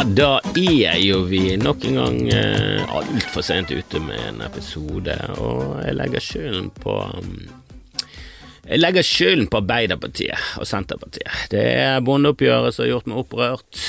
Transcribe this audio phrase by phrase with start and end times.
[0.00, 5.74] Da er jo vi nok en gang eh, altfor sent ute med en episode, og
[5.84, 7.34] jeg legger skylden på um,
[8.64, 11.28] Jeg legger skylden på Arbeiderpartiet og Senterpartiet.
[11.52, 13.82] Det er bondeoppgjøret som har gjort meg opprørt.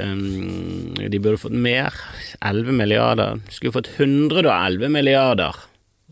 [0.00, 1.92] Um, de burde fått mer.
[2.40, 3.44] 11 milliarder.
[3.44, 5.60] De skulle fått 111 milliarder.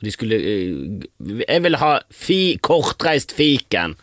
[0.05, 1.09] De skulle eh,
[1.47, 3.97] Jeg vil ha fi, kortreist fiken.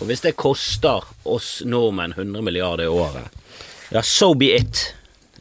[0.00, 3.42] Og hvis det koster oss nordmenn 100 milliarder i året,
[3.94, 4.95] ja, so be it.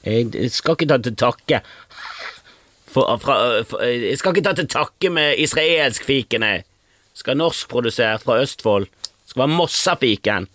[0.06, 1.62] Jeg skal ikke ta til takke
[2.96, 3.38] for, fra,
[3.68, 6.64] for, Jeg skal ikke ta til takke med israelsk fiken, jeg.
[7.16, 8.88] Skal norskprodusert fra Østfold.
[9.26, 10.48] Skal være Mossafiken.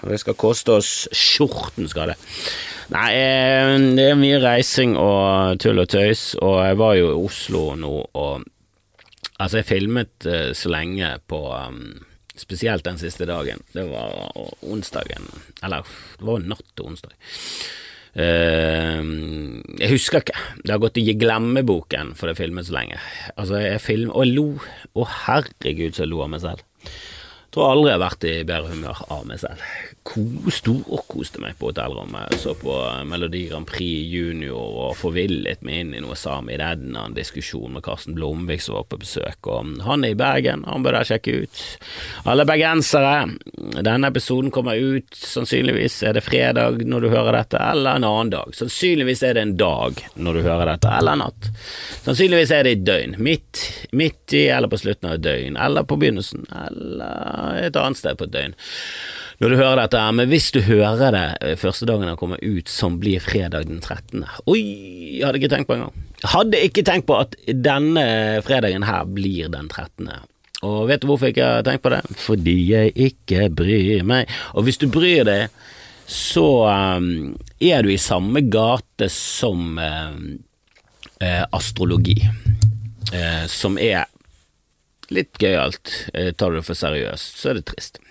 [0.00, 2.16] Det skal koste oss skjorten, skal det.
[2.90, 7.20] Nei, eh, det er mye reising og tull og tøys, og jeg var jo i
[7.26, 8.48] Oslo nå, og
[9.40, 12.02] Altså, jeg filmet uh, så lenge på um,
[12.36, 13.60] Spesielt den siste dagen.
[13.72, 14.32] Det var
[14.64, 15.26] onsdagen,
[15.62, 15.84] eller
[16.16, 17.12] det var natt til onsdag.
[18.10, 20.42] Uh, jeg husker ikke.
[20.64, 22.98] Det har gått i glemmeboken, for det filmet så lenge.
[23.36, 24.48] Altså, jeg film, Og jeg lo.
[24.94, 26.66] Å, herregud, så jeg lo av meg selv.
[26.84, 29.62] Jeg tror aldri jeg har vært i bedre humør av meg selv
[30.04, 32.34] storkoste meg på hotellrommet.
[32.40, 32.72] Så på
[33.06, 34.56] Melodi Grand Prix Junior
[34.88, 39.46] og forvillet meg inn i noe Sami Rednan-diskusjon med Karsten Blomvik som var på besøk.
[39.46, 41.62] Og han er i Bergen, han bør dere sjekke ut.
[42.30, 43.28] Alle bergensere,
[43.80, 48.34] denne episoden kommer ut sannsynligvis er det fredag når du hører dette, eller en annen
[48.34, 48.56] dag.
[48.56, 51.50] Sannsynligvis er det en dag når du hører dette, eller natt.
[52.06, 53.18] Sannsynligvis er det i døgn.
[53.20, 58.18] Midt, midt i eller på slutten av døgn, eller på begynnelsen, eller et annet sted
[58.18, 58.56] på døgn
[59.40, 62.42] når du hører dette, her, men hvis du hører det eh, første dagen han kommer
[62.44, 64.26] ut, som blir fredag den 13.
[64.52, 64.60] Oi,
[65.16, 65.94] jeg hadde ikke tenkt på engang.
[66.28, 68.04] Hadde ikke tenkt på at denne
[68.44, 70.10] fredagen her blir den 13.
[70.68, 72.02] Og vet du hvorfor jeg ikke har tenkt på det?
[72.20, 74.28] Fordi jeg ikke bryr meg.
[74.52, 75.56] Og hvis du bryr deg,
[76.04, 76.46] så
[77.00, 77.32] um,
[77.64, 80.22] er du i samme gate som um,
[81.22, 82.18] uh, astrologi,
[83.14, 84.04] uh, som er
[85.08, 85.96] litt gøyalt.
[86.12, 88.02] Tar du det for seriøst, så er det trist.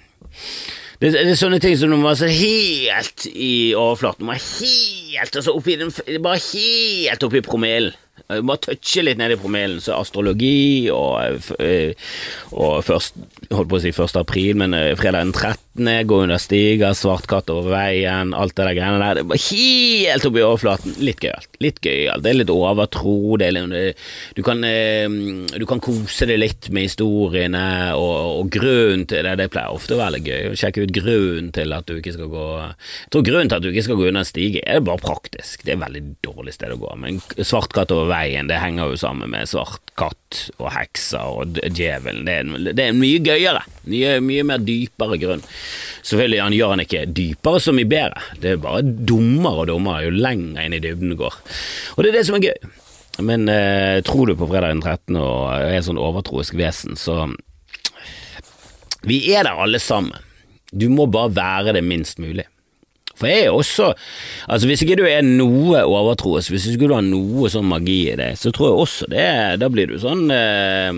[1.00, 4.26] Det, det, er sånne ting som du må er helt i overflaten.
[4.26, 7.96] Du må helt altså oppi den, Bare helt oppi promillen.
[8.28, 11.96] Bare touche litt ned i promillen, så astrologi og, eh,
[12.52, 13.16] og først,
[13.50, 14.20] holdt på å si 1.
[14.20, 18.66] april, men eh, fredag den 13 Går under stiger, svart katt over veien, alt det
[18.66, 19.20] der greiene der.
[19.20, 20.96] Det bare helt oppi overflaten.
[21.04, 21.50] Litt gøyalt.
[21.64, 22.24] Litt gøyalt.
[22.26, 23.16] Det er litt overtro.
[23.40, 24.02] Er litt,
[24.36, 25.08] du, kan, eh,
[25.54, 27.64] du kan kose deg litt med historiene,
[27.98, 29.38] og, og grunnen til det.
[29.44, 30.50] Det pleier ofte å være litt gøy.
[30.52, 33.66] Å sjekke ut grunnen til at du ikke skal gå Jeg tror grunnen til at
[33.66, 35.64] du ikke skal gå under en stige, er bare praktisk.
[35.64, 36.96] Det er et veldig dårlig sted å gå.
[37.00, 41.60] Men svart katt over veien, det henger jo sammen med svart katt og hekser og
[41.76, 42.26] djevelen.
[42.28, 43.64] Det det er mye gøyere.
[43.90, 45.44] Mye, mye mer dypere grunn.
[46.06, 50.06] Selvfølgelig han gjør han ikke dypere så mye bedre, det er bare dummere og dummere
[50.08, 51.36] jo lenger inn i dybden går.
[51.96, 52.70] Og det er det som er gøy.
[53.20, 55.18] Men eh, tror du på fredag den 13.
[55.20, 57.28] og er sånn overtroisk vesen, så
[59.08, 60.16] Vi er der alle sammen.
[60.72, 62.46] Du må bare være det minst mulig.
[63.20, 63.92] For jeg er også
[64.48, 68.18] Altså Hvis ikke du er noe overtroisk, hvis ikke du har noe sånn magi i
[68.20, 69.30] det, så tror jeg også det
[69.60, 70.92] Da blir du sånn eh,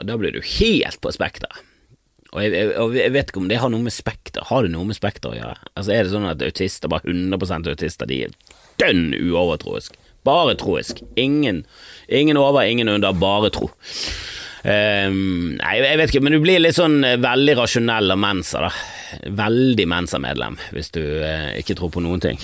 [0.00, 1.65] Da blir du helt på spekteret.
[2.36, 4.84] Og jeg, jeg, jeg, vet ikke om det har noe med spekter Har det noe
[4.84, 5.70] med spekter å gjøre?
[5.72, 8.34] Altså Er det sånn at autister, bare 100% autister, de er
[8.82, 9.96] dønn uovertroisk?
[10.26, 11.00] Bare troisk.
[11.16, 11.62] Ingen,
[12.10, 13.70] ingen over, ingen under, bare tro.
[14.66, 18.64] Um, nei, jeg vet ikke, men du blir litt sånn eh, veldig rasjonell av mensa,
[18.64, 18.70] da.
[19.38, 22.40] Veldig Mensa-medlem, hvis du eh, ikke tror på noen ting.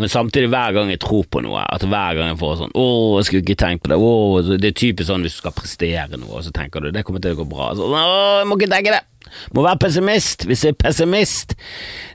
[0.00, 2.86] Men samtidig, hver gang jeg tror på noe, at hver gang jeg får sånn 'Å,
[3.18, 6.16] jeg skulle ikke tenkt på det', Åh, Det er typisk sånn hvis du skal prestere
[6.16, 7.76] noe, så tenker du 'det kommer til å gå bra'.
[7.76, 9.04] Så, 'Å, jeg må ikke tenke det'.
[9.52, 10.48] Må være pessimist.
[10.48, 11.54] Hvis jeg er pessimist,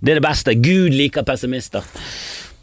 [0.01, 0.55] det er det beste.
[0.57, 1.83] Gud liker pessimister.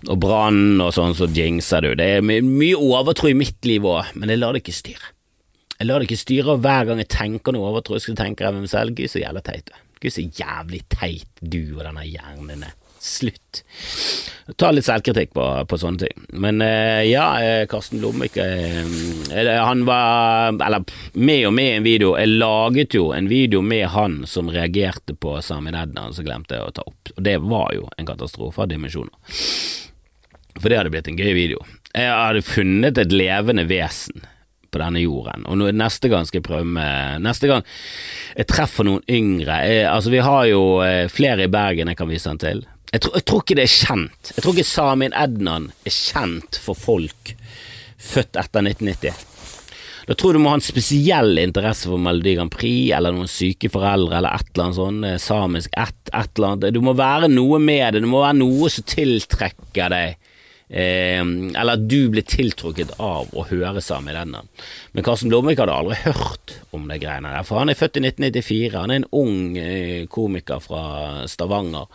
[0.09, 1.95] Og brann og sånn, så jinxer du.
[1.95, 5.16] Det er my mye overtro i mitt liv òg, men jeg lar det ikke styre.
[5.77, 8.57] Jeg lar det ikke styre, og hver gang jeg tenker noe overtroisk, så tenker jeg
[8.57, 12.05] med meg selv Gud, så jævla teit du Gud, så jævlig teit du og denne
[12.05, 12.75] hjernen din er.
[13.07, 13.61] Slutt.
[14.59, 16.25] Ta litt selvkritikk på, på sånne ting.
[16.43, 18.89] Men uh, ja, uh, Karsten Blomvik uh,
[19.63, 20.83] Han var Eller
[21.13, 22.15] med og med en video.
[22.19, 26.67] Jeg laget jo en video med han som reagerte på Sami Ednan, som glemte jeg
[26.67, 27.13] å ta opp.
[27.15, 29.37] Og det var jo en katastrofe av dimensjoner.
[30.57, 31.63] For det hadde blitt en gøy video.
[31.93, 34.25] Jeg hadde funnet et levende vesen
[34.71, 35.47] på denne jorden.
[35.49, 37.65] Og neste gang skal jeg prøve med Neste gang
[38.37, 42.11] jeg treffer noen yngre jeg, Altså, vi har jo eh, flere i Bergen jeg kan
[42.11, 42.65] vise den til.
[42.93, 44.35] Jeg, tro, jeg, tror ikke det er kjent.
[44.35, 47.33] Jeg tror ikke Samin Ednan er kjent for folk
[47.97, 49.33] født etter 1990.
[50.07, 53.71] Da tror du må ha en spesiell interesse for Melodi Grand Prix, eller noen syke
[53.73, 56.77] foreldre, eller et eller annet sånt, eh, samisk, et, et eller annet.
[56.77, 60.26] Du må være noe med det, det må være noe som tiltrekker deg.
[60.69, 64.49] Eh, eller at du blir tiltrukket av å høre Sami Lennon.
[64.93, 68.07] Men Karsten Blomvik hadde aldri hørt om det greiene der, for han er født i
[68.09, 68.75] 1994.
[68.81, 70.83] Han er en ung eh, komiker fra
[71.31, 71.87] Stavanger.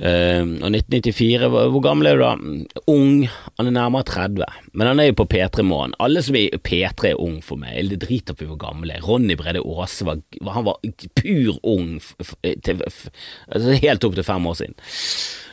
[0.00, 2.30] Eh, og 1994, hvor, gammel er du da?
[2.88, 3.26] Ung.
[3.58, 5.92] Han er nærmere 30, men han er jo på P3 Morgen.
[6.00, 7.82] Alle som er P3 er ung for meg.
[7.90, 9.04] Det driter på hvor gammel er.
[9.04, 10.22] Ronny Brede Aase var,
[10.56, 10.80] han var
[11.20, 11.98] pur ung,
[12.64, 14.80] til, altså helt opp til fem år siden.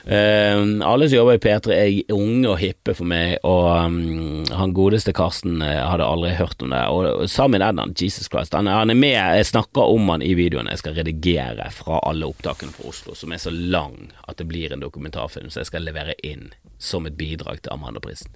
[0.08, 4.72] Uh, alle som jobber i P3 er unge og hippe for meg, og um, han
[4.72, 6.84] godeste Karsten uh, hadde aldri hørt om det.
[6.88, 10.72] Og Samin Ednan, Jesus Christ, han, han, er med, jeg snakker om han i videoen
[10.72, 13.98] jeg skal redigere fra alle opptakene fra Oslo, som er så lang
[14.32, 18.30] at det blir en dokumentarfilm som jeg skal levere inn som et bidrag til Amandaprisen.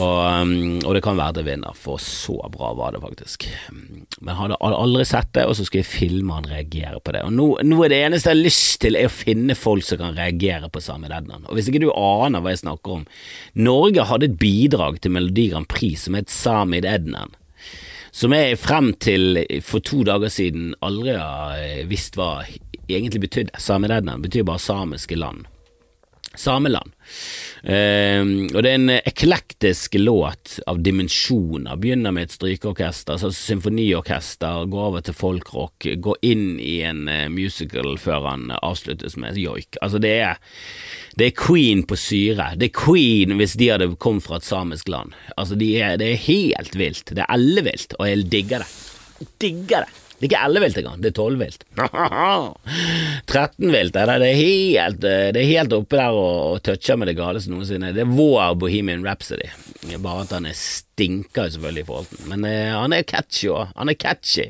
[0.00, 3.46] Og, um, og det kan være det vinner, for så bra var det faktisk.
[3.70, 7.24] Men jeg hadde aldri sett det, og så skal jeg filme han reagere på det.
[7.28, 10.00] Og nå, nå er det eneste jeg har lyst til, er å finne folk som
[10.00, 11.44] kan reagere på Samid Ednan.
[11.48, 13.08] Og hvis ikke du aner hva jeg snakker om
[13.60, 17.36] Norge hadde et bidrag til Melodi Grand Prix som het Samid Ednan
[18.14, 22.44] som jeg frem til for to dager siden aldri har eh, visst hva
[22.88, 23.60] egentlig betydde.
[23.60, 25.48] Samid Ednan betyr bare samiske land.
[26.34, 26.90] Sameland.
[27.64, 31.78] Uh, og det er en eklektisk låt av dimensjoner.
[31.80, 37.28] Begynner med et strykeorkester, så symfoniorkester, går over til folkrock, går inn i en uh,
[37.32, 39.78] musical før han avsluttes med joik.
[39.80, 40.42] Altså, det er,
[41.18, 42.52] det er Queen på syre.
[42.58, 45.14] Det er Queen hvis de hadde kommet fra et samisk land.
[45.38, 47.14] Altså, de er, det er helt vilt.
[47.14, 48.72] Det er ellevilt, og jeg digger det.
[49.22, 50.03] Jeg digger det.
[50.24, 51.64] Det er ikke ellevilt engang, det er 12 vilt.
[53.28, 54.14] 13-vilt er det.
[54.22, 57.90] Det er helt, det er helt oppe der og, og toucher med det galeste noensinne.
[57.92, 59.50] Det er vår Bohemian Rhapsody.
[60.00, 63.74] Bare at han er stinker selvfølgelig i forhold til Men eh, han er catchy òg.
[63.76, 64.48] Han er catchy.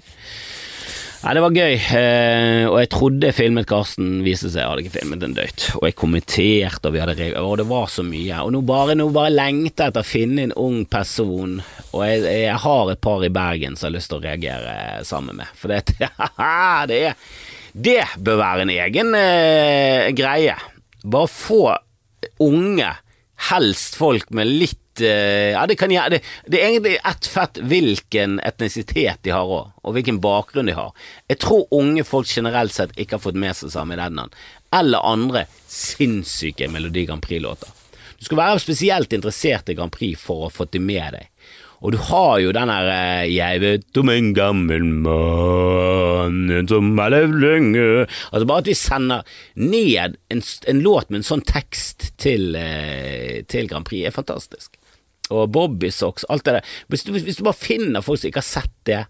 [1.24, 4.82] Ja, det var gøy, eh, og jeg trodde jeg filmet Karsten, viste seg jeg hadde
[4.82, 5.62] ikke filmet en døyt.
[5.78, 8.42] Og jeg kommenterte, og vi hadde regler, og det var så mye.
[8.44, 11.54] Og nå bare, nå bare lengter jeg etter å finne en ung person,
[11.94, 14.76] og jeg, jeg, har et par i Bergen som har lyst til å reagere
[15.08, 15.56] sammen med.
[15.56, 15.80] For det,
[16.92, 17.00] det,
[17.72, 20.60] det bør være en egen eh, greie.
[21.08, 21.62] Bare få
[22.44, 22.92] unge,
[23.48, 29.22] helst folk med litt ja, det, kan, det, det er egentlig ett fett hvilken etnisitet
[29.26, 30.92] de har òg, og hvilken bakgrunn de har.
[31.28, 34.34] Jeg tror unge folk generelt sett ikke har fått med seg Sami Ednan,
[34.74, 37.70] eller andre sinnssyke Melodi Grand Prix-låter.
[38.18, 41.30] Du skal være spesielt interessert i Grand Prix for å få det med deg.
[41.84, 47.12] Og du har jo den her eh, 'Jeg vet om en gammel mann som har
[47.12, 49.20] levd lenge' Altså Bare at vi sender
[49.54, 54.78] ned en, en låt med en sånn tekst til, eh, til Grand Prix, er fantastisk
[55.32, 56.72] og bobbysocks, alt det der.
[56.92, 59.04] Hvis du, hvis du bare finner folk som ikke har sett det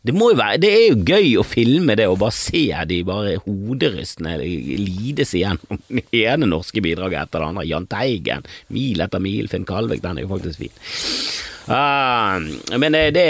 [0.00, 3.02] det, må jo være, det er jo gøy å filme det og bare se de
[3.04, 7.66] bare hoderystende lides igjennom det ene norske bidraget etter det andre.
[7.68, 10.72] Jahn Teigen, Mil etter mil, Finn Kalvik, den er jo faktisk fin.
[11.70, 12.42] Uh,
[12.78, 13.24] men det, det,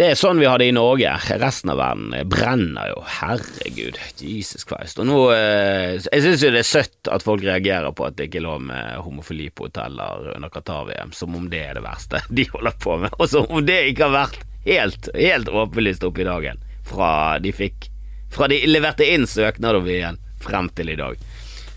[0.00, 1.12] det, er sånn vi har det i Norge.
[1.38, 3.04] Resten av verden brenner jo.
[3.20, 4.00] Herregud.
[4.18, 4.98] Jesus Christ.
[4.98, 8.26] Og nå uh, Jeg syns jo det er søtt at folk reagerer på at det
[8.26, 12.24] ikke er lov med homofili på hoteller under Qatar-VM, som om det er det verste
[12.36, 16.18] de holder på med, og som om det ikke har vært helt, helt åpenlyst opp
[16.18, 17.90] i dagen fra de fikk
[18.34, 21.20] Fra de leverte inn søknader igjen frem til i dag.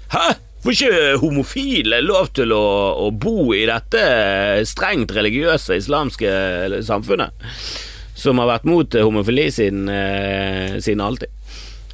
[0.10, 0.24] Hæ?
[0.60, 2.64] Får ikke homofile lov til å,
[3.06, 4.02] å, bo i dette
[4.68, 6.32] strengt religiøse islamske
[6.84, 7.48] samfunnet?
[8.20, 11.32] Som har vært mot homofili siden, eh, siden alltid.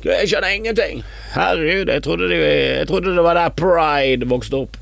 [0.06, 1.04] Jeg skjønner ingenting.
[1.36, 4.82] Herregud, jeg trodde, det, jeg trodde det var der pride vokste opp.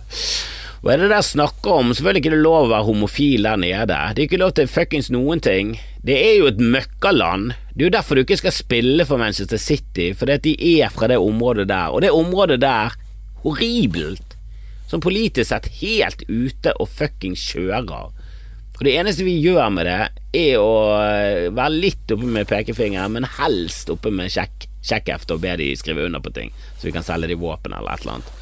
[0.83, 1.91] Hva er det der snakker om?
[1.95, 3.99] Selvfølgelig er det ikke lov å være homofil der nede.
[4.15, 5.77] Det er ikke lov til fuckings noen ting.
[6.03, 7.53] Det er jo et møkkaland.
[7.71, 10.91] Det er jo derfor du ikke skal spille for Manchester City, fordi at de er
[10.91, 11.91] fra det området der.
[11.91, 12.95] Og det området der
[13.43, 14.37] horribelt,
[14.89, 18.11] som politisk sett helt ute og fuckings kjører.
[18.73, 19.99] For det eneste vi gjør med det,
[20.33, 25.43] er å eh, være litt oppe med pekefingeren, men helst oppe med sjekk, sjekkhefte og
[25.43, 28.17] be de skrive under på ting, så vi kan selge de våpen eller et eller
[28.17, 28.33] annet.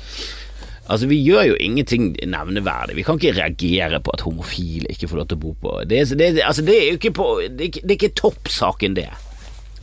[0.92, 2.98] Altså, Vi gjør jo ingenting nevneverdig.
[2.98, 6.02] Vi kan ikke reagere på at homofile ikke får lov til å bo på Det,
[6.20, 9.08] det, altså, det er jo ikke, på, det det er ikke toppsaken, det.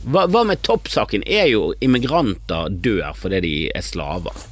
[0.03, 4.48] Hva, hva med toppsaken er jo immigranter dør fordi de er slaver.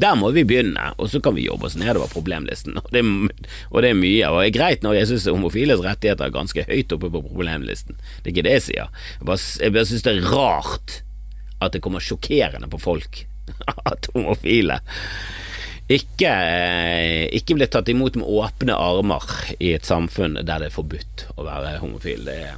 [0.00, 2.76] Der må vi begynne, og så kan vi jobbe oss nedover problemlisten.
[2.82, 3.02] Og det,
[3.70, 4.28] og det er mye.
[4.30, 7.98] Og det er greit når jeg syns homofiles rettigheter er ganske høyt oppe på problemlisten.
[8.20, 8.92] Det er ikke det jeg sier.
[9.16, 11.00] Jeg bare, jeg bare syns det er rart
[11.64, 13.24] at det kommer sjokkerende på folk
[13.90, 14.82] at homofile
[15.86, 19.22] ikke, eh, ikke blir tatt imot med åpne armer
[19.62, 22.26] i et samfunn der det er forbudt å være homofil.
[22.26, 22.56] Det er,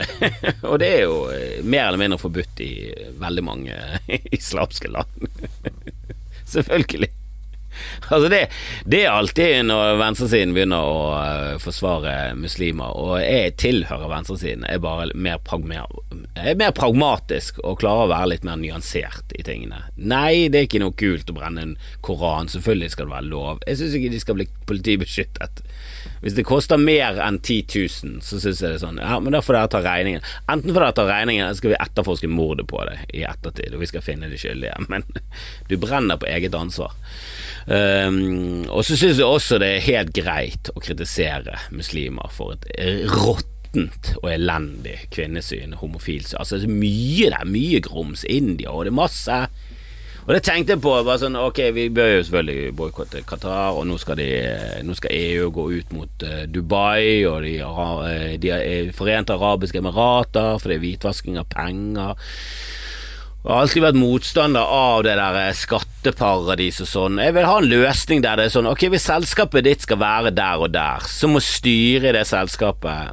[0.70, 2.72] og det er jo eh, mer eller mindre forbudt i
[3.20, 3.76] veldig mange
[4.38, 5.28] islamske land.
[6.56, 7.12] Selvfølgelig.
[8.08, 8.40] Altså det,
[8.86, 14.78] det, er alltid når venstresiden begynner å uh, forsvare muslimer, og jeg tilhører venstresiden, jeg
[14.78, 19.44] er bare mer, jeg er mer pragmatisk og klarer å være litt mer nyansert i
[19.46, 19.84] tingene.
[19.96, 23.64] Nei, det er ikke noe kult å brenne en koran, selvfølgelig skal det være lov.
[23.66, 25.62] Jeg syns ikke de skal bli politibeskyttet.
[26.24, 29.34] Hvis det koster mer enn 10 000, så syns jeg det er sånn Ja, men
[29.34, 30.24] da får dere ta regningen.
[30.48, 33.84] Enten får dere ta regningen, eller skal vi etterforske mordet på det i ettertid, og
[33.84, 34.76] vi skal finne de skyldige.
[34.92, 35.04] Men
[35.68, 36.94] du brenner på eget ansvar.
[37.66, 42.66] Um, og så syns jeg også det er helt greit å kritisere muslimer for et
[43.12, 46.38] råttent og elendig kvinnesyn, homofilsyn.
[46.40, 48.24] Altså, det er mye der, mye grums.
[48.24, 49.40] India, og det er masse
[50.24, 50.94] og det tenkte jeg på.
[51.04, 54.28] bare sånn, Ok, vi bør jo selvfølgelig boikotte Qatar, og nå skal, de,
[54.84, 60.56] nå skal, EU gå ut mot uh, Dubai og de, uh, de Forente arabiske emirater
[60.56, 62.16] for det er hvitvasking av penger.
[63.44, 67.18] Jeg har alltid vært motstander av det der eh, skatteparadis og sånn.
[67.20, 70.32] Jeg vil ha en løsning der det er sånn Ok, hvis selskapet ditt skal være
[70.32, 73.12] der og der, så må styret i det selskapet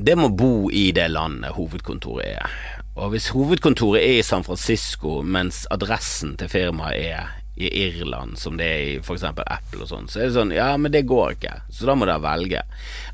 [0.00, 2.56] Det må bo i det landet hovedkontoret er.
[2.96, 8.56] Og hvis hovedkontoret er i San Francisco, mens adressen til firmaet er i Irland, som
[8.56, 9.24] det er i f.eks.
[9.24, 11.54] Apple og sånn, så er det sånn Ja, men det går ikke.
[11.72, 12.62] Så da må dere velge.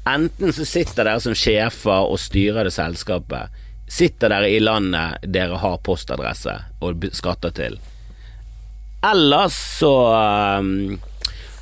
[0.06, 3.60] Enten så sitter dere som sjefer og styrer det selskapet
[3.92, 7.74] Sitter dere i landet dere har postadresse og skatter til?
[9.04, 9.92] Ellers så
[10.62, 10.94] um,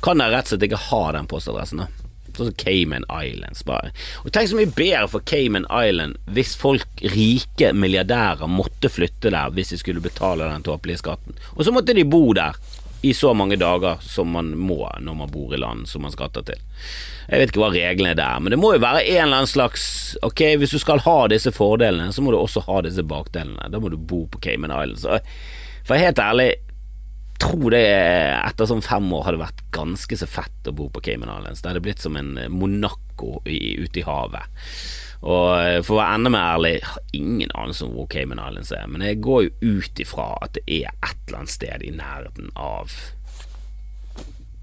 [0.05, 1.83] kan dere rett og slett ikke ha den postadressen.
[1.83, 2.00] da
[2.37, 3.91] Sånn Cayman Islands, bare.
[4.23, 9.55] Og Tenk så mye bedre for Cayman Island hvis folk, rike milliardærer, måtte flytte der
[9.55, 11.37] hvis de skulle betale den tåpelige skatten.
[11.55, 12.57] Og så måtte de bo der
[13.01, 16.45] i så mange dager som man må når man bor i land som man skatter
[16.45, 16.59] til.
[17.27, 19.49] Jeg vet ikke hva reglene er der, men det må jo være en eller annen
[19.49, 19.85] slags
[20.21, 23.69] Ok, hvis du skal ha disse fordelene, så må du også ha disse bakdelene.
[23.73, 25.07] Da må du bo på Cayman Islands.
[25.87, 26.51] For helt ærlig,
[27.41, 27.83] tror det
[28.37, 31.61] etter sånn fem år hadde vært ganske så fett å bo på Cayman Islands.
[31.61, 34.67] Det hadde blitt som en Monaco ute i havet.
[35.21, 38.41] Og eh, for å være enda mer ærlig, jeg har ingen anelse om hvor Cayman
[38.41, 41.85] Islands er, men jeg går jo ut ifra at det er et eller annet sted
[41.85, 42.95] i nærheten av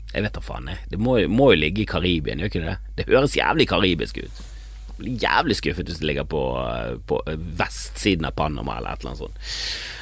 [0.09, 0.87] Jeg vet da faen, jeg.
[0.91, 2.79] Det må, må, jo ligge i Karibien, gjør ikke det?
[2.97, 4.41] Det høres jævlig karibisk ut.
[4.99, 6.43] Blir jævlig skuffet hvis det ligger på,
[7.07, 7.21] på
[7.59, 9.45] vestsiden av Panama eller et eller annet sånt.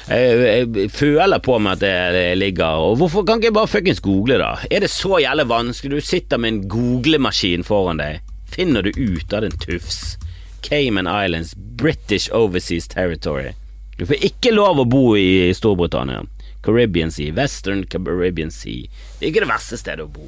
[0.07, 3.69] Jeg, jeg, føler på meg at det, det, ligger Og hvorfor kan ikke jeg bare
[3.69, 4.53] fuckings google, da?
[4.71, 5.99] Er det så jævlig vanskelig?
[5.99, 8.23] Du sitter med en googlemaskin foran deg.
[8.49, 10.17] Finner du ut av den tufs?
[10.65, 13.53] Cayman Islands, British Overseas Territory.
[13.97, 16.23] Du får ikke lov å bo i Storbritannia.
[16.65, 18.89] Caribbean Sea, Western Caribbean Sea.
[19.19, 20.27] Det er ikke det verste stedet å bo.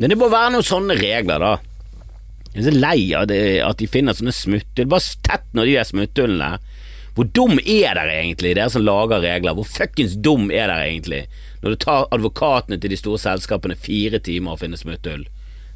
[0.00, 1.56] Men det må være noen sånne regler, da.
[2.50, 4.88] Jeg er så lei av det, at de finner sånne smutthull.
[4.90, 6.48] Bare tett når de er smutthullene.
[7.14, 9.54] Hvor dum er dere egentlig, dere som lager regler?
[9.54, 11.24] Hvor fuckings dum er dere egentlig?
[11.62, 15.26] Når det tar advokatene til de store selskapene fire timer å finne smutthull.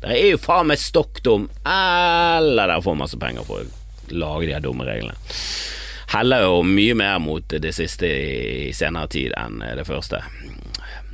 [0.02, 4.49] Dere er jo faen meg stokk dum, eller dere får masse penger for å lage
[4.49, 5.14] de her dumme reglene.
[6.14, 10.21] Heller jo mye mer mot det siste i senere tid enn det første.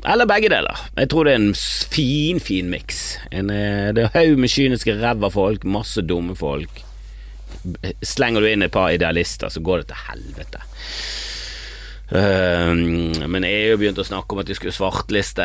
[0.09, 0.85] Eller begge deler.
[0.97, 3.19] Jeg tror det er en fin, fin miks.
[3.31, 6.83] Eh, det er haug med kyniske ræva folk, masse dumme folk.
[8.03, 10.63] Slenger du inn et par idealister, så går det til helvete.
[12.11, 12.75] Uh,
[13.31, 15.45] men EU begynte å snakke om at de skulle svartliste.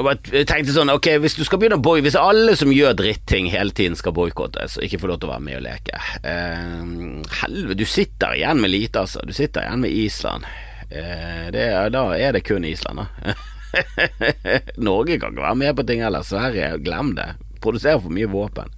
[0.00, 2.96] Og jeg tenkte sånn, ok, Hvis du skal begynne å boy, hvis alle som gjør
[2.98, 6.00] dritting hele tiden skal boikottes og ikke få lov til å være med og leke
[6.26, 9.22] uh, Helvete, du sitter igjen med lite, altså.
[9.22, 10.48] Du sitter igjen med Island.
[10.88, 13.34] Uh, det, da er det kun Island, da.
[14.88, 16.24] Norge kan ikke være med på ting heller.
[16.24, 17.34] Sverige, glem det.
[17.60, 18.70] Produserer for mye våpen.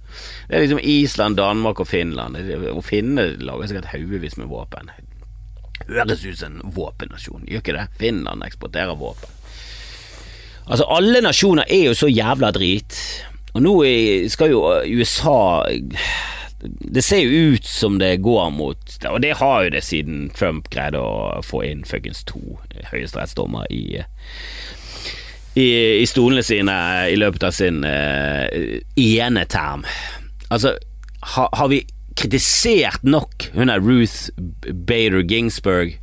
[0.49, 2.37] Det er liksom Island, Danmark og Finland.
[2.73, 4.91] Og finnene lager sikkert haugevis med våpen
[5.91, 7.87] høres ut som en våpennasjon, gjør ikke det?
[7.99, 9.37] Finland eksporterer våpen.
[10.67, 12.97] Altså, alle nasjoner er jo så jævla drit,
[13.55, 13.73] og nå
[14.31, 14.61] skal jo
[15.01, 15.65] USA
[16.63, 20.69] Det ser jo ut som det går mot Og det har jo det siden Trump
[20.69, 22.59] greide å få inn fuckings to
[22.91, 24.03] høyesterettsdommer i
[25.51, 25.65] i,
[25.99, 26.75] i, stolene sine
[27.11, 28.45] i løpet av sin uh,
[28.95, 29.83] ene term.
[30.47, 30.77] Altså,
[31.33, 31.81] ha, har vi
[32.15, 34.31] kritisert nok hun er Ruth
[34.87, 35.95] Bader Ginsburg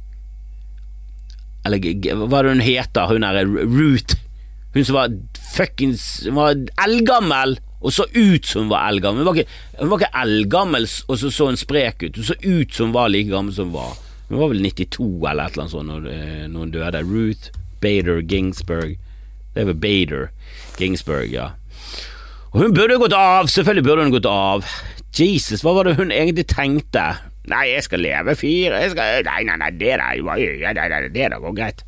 [1.66, 1.82] Eller
[2.16, 3.10] hva er det hun heter?
[3.12, 4.16] Hun er Ruth
[4.72, 5.12] Hun som var
[5.52, 6.54] fuckings Hun var
[7.78, 9.22] og så ut som hun var eldgammel.
[9.22, 9.50] Hun var ikke,
[9.86, 12.16] ikke eldgammel og så så hun sprek ut.
[12.18, 13.94] Hun så ut som hun var like gammel som hun var.
[14.28, 17.04] Hun var vel 92 eller et eller annet sånt når, eh, når hun døde.
[17.06, 18.98] Ruth Bader Ginsburg.
[19.54, 20.28] Det er vel Bader
[20.78, 21.52] Ginsburg, ja.
[22.52, 24.66] Og hun burde gått av, selvfølgelig burde hun gått av.
[25.18, 27.06] Jesus, hva var det hun egentlig tenkte?
[27.48, 31.54] Nei, jeg skal leve fire jeg skal, Nei, nei, nei, det der, det der går
[31.56, 31.84] greit.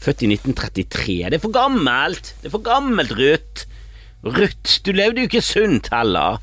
[0.00, 1.18] Født i 1933.
[1.28, 2.34] Det er for gammelt!
[2.40, 3.68] Det er for gammelt, Ruth.
[4.24, 6.40] Ruth, du levde jo ikke sunt heller.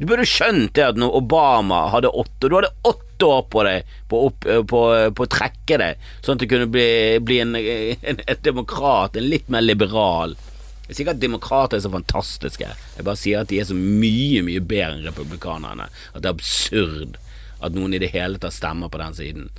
[0.00, 3.88] Du burde skjønt det at når Obama hadde åtte Du hadde åtte år på deg
[4.08, 4.78] på, opp, på,
[5.16, 7.52] på å trekke deg, sånn at du kunne bli, bli en,
[8.12, 12.70] en, et demokrat, en litt mer liberal Det er sikkert at demokrater er så fantastiske,
[12.96, 15.90] jeg bare sier at de er så mye, mye bedre enn republikanerne.
[16.14, 17.20] At det er absurd
[17.60, 19.50] at noen i det hele tatt stemmer på den siden.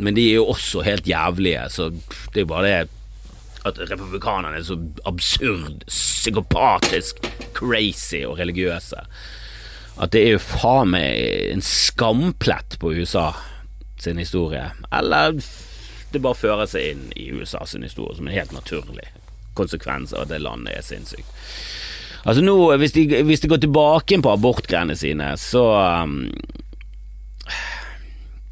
[0.00, 3.03] Men de er jo også helt jævlige, så det er jo bare det
[3.64, 4.76] at republikanerne er så
[5.08, 7.24] absurd, psykopatisk,
[7.56, 9.04] crazy og religiøse.
[10.00, 13.30] At det er jo faen meg en skamplett på USA
[14.00, 14.66] sin historie.
[14.92, 15.38] Eller
[16.12, 19.06] det bare fører seg inn i USA sin historie som en helt naturlig
[19.58, 21.30] konsekvens av at det landet er sinnssykt.
[22.24, 25.64] Altså nå, hvis de, hvis de går tilbake på abortgreiene sine, så
[26.04, 26.30] um,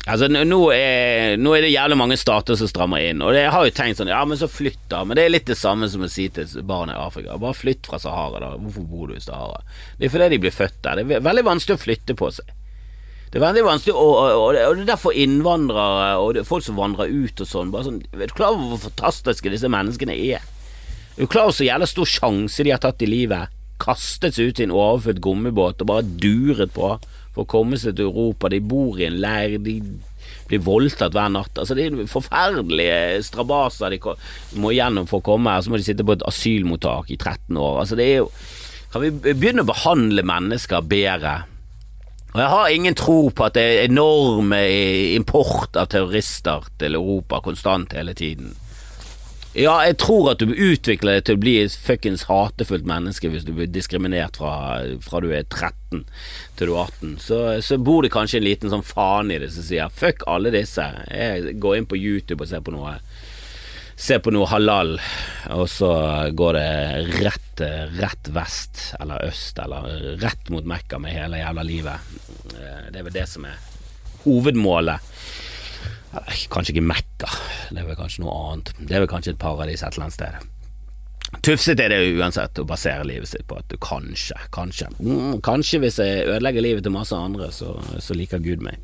[0.03, 3.67] Altså nå er, nå er, det jævlig mange stater som strammer inn, og jeg har
[3.69, 5.05] jo tenkt sånn Ja, men så flytt, da.
[5.07, 7.37] Men det er litt det samme som å si til barn i Afrika.
[7.39, 8.57] Bare flytt fra Sahara, da.
[8.59, 9.63] Hvorfor bor du i Sahara?
[10.01, 11.05] Det er fordi de blir født der.
[11.07, 12.51] Det er veldig vanskelig å flytte på seg.
[13.31, 16.77] Det er veldig vanskelig, og, og, og det er derfor innvandrere og det, folk som
[16.77, 20.43] vandrer ut og sånn, bare sånn Vet du klar over hvor fantastiske disse menneskene er?
[21.15, 23.55] Er du klar over så jævla stor sjanse de har tatt i livet?
[23.81, 26.93] Kastet seg ut i en overfylt gummibåt og bare duret på
[27.33, 28.51] for å komme seg til Europa.
[28.53, 29.79] De bor i en leir, de
[30.49, 31.57] blir voldtatt hver natt.
[31.59, 34.01] Altså Det er forferdelige strabaser de
[34.61, 35.65] må igjennom for å komme her.
[35.65, 37.81] Så må de sitte på et asylmottak i 13 år.
[37.85, 38.29] Altså det er jo
[38.93, 41.47] Kan vi begynne å behandle mennesker bedre?
[42.35, 44.61] Og Jeg har ingen tro på at det er enorme
[45.17, 48.53] import av terrorister til Europa konstant hele tiden.
[49.53, 53.45] Ja, jeg tror at du utvikler deg til å bli et fuckings hatefullt menneske hvis
[53.45, 56.07] du blir diskriminert fra, fra du er 13
[56.57, 57.19] til du er 18.
[57.21, 60.55] Så, så bor det kanskje en liten sånn faen i det som sier fuck alle
[60.55, 60.87] disse.
[61.13, 62.97] Jeg går inn på YouTube og ser på noe
[64.03, 64.97] Ser på noe halal,
[65.55, 65.89] og så
[66.35, 66.71] går det
[67.21, 67.61] rett,
[68.01, 72.09] rett vest eller øst, eller rett mot Mekka med hele jævla livet.
[72.57, 73.61] Eh, det er vel det som er
[74.25, 75.12] hovedmålet
[76.53, 77.31] Kanskje ikke Mekka,
[77.73, 78.75] det er vel kanskje noe annet.
[78.81, 80.51] Det er vel kanskje et paradis et eller annet sted.
[81.41, 85.81] Tufset er det uansett å basere livet sitt på at du kanskje, kanskje mm, Kanskje
[85.81, 88.77] hvis jeg ødelegger livet til masse andre, så, så liker Gud meg.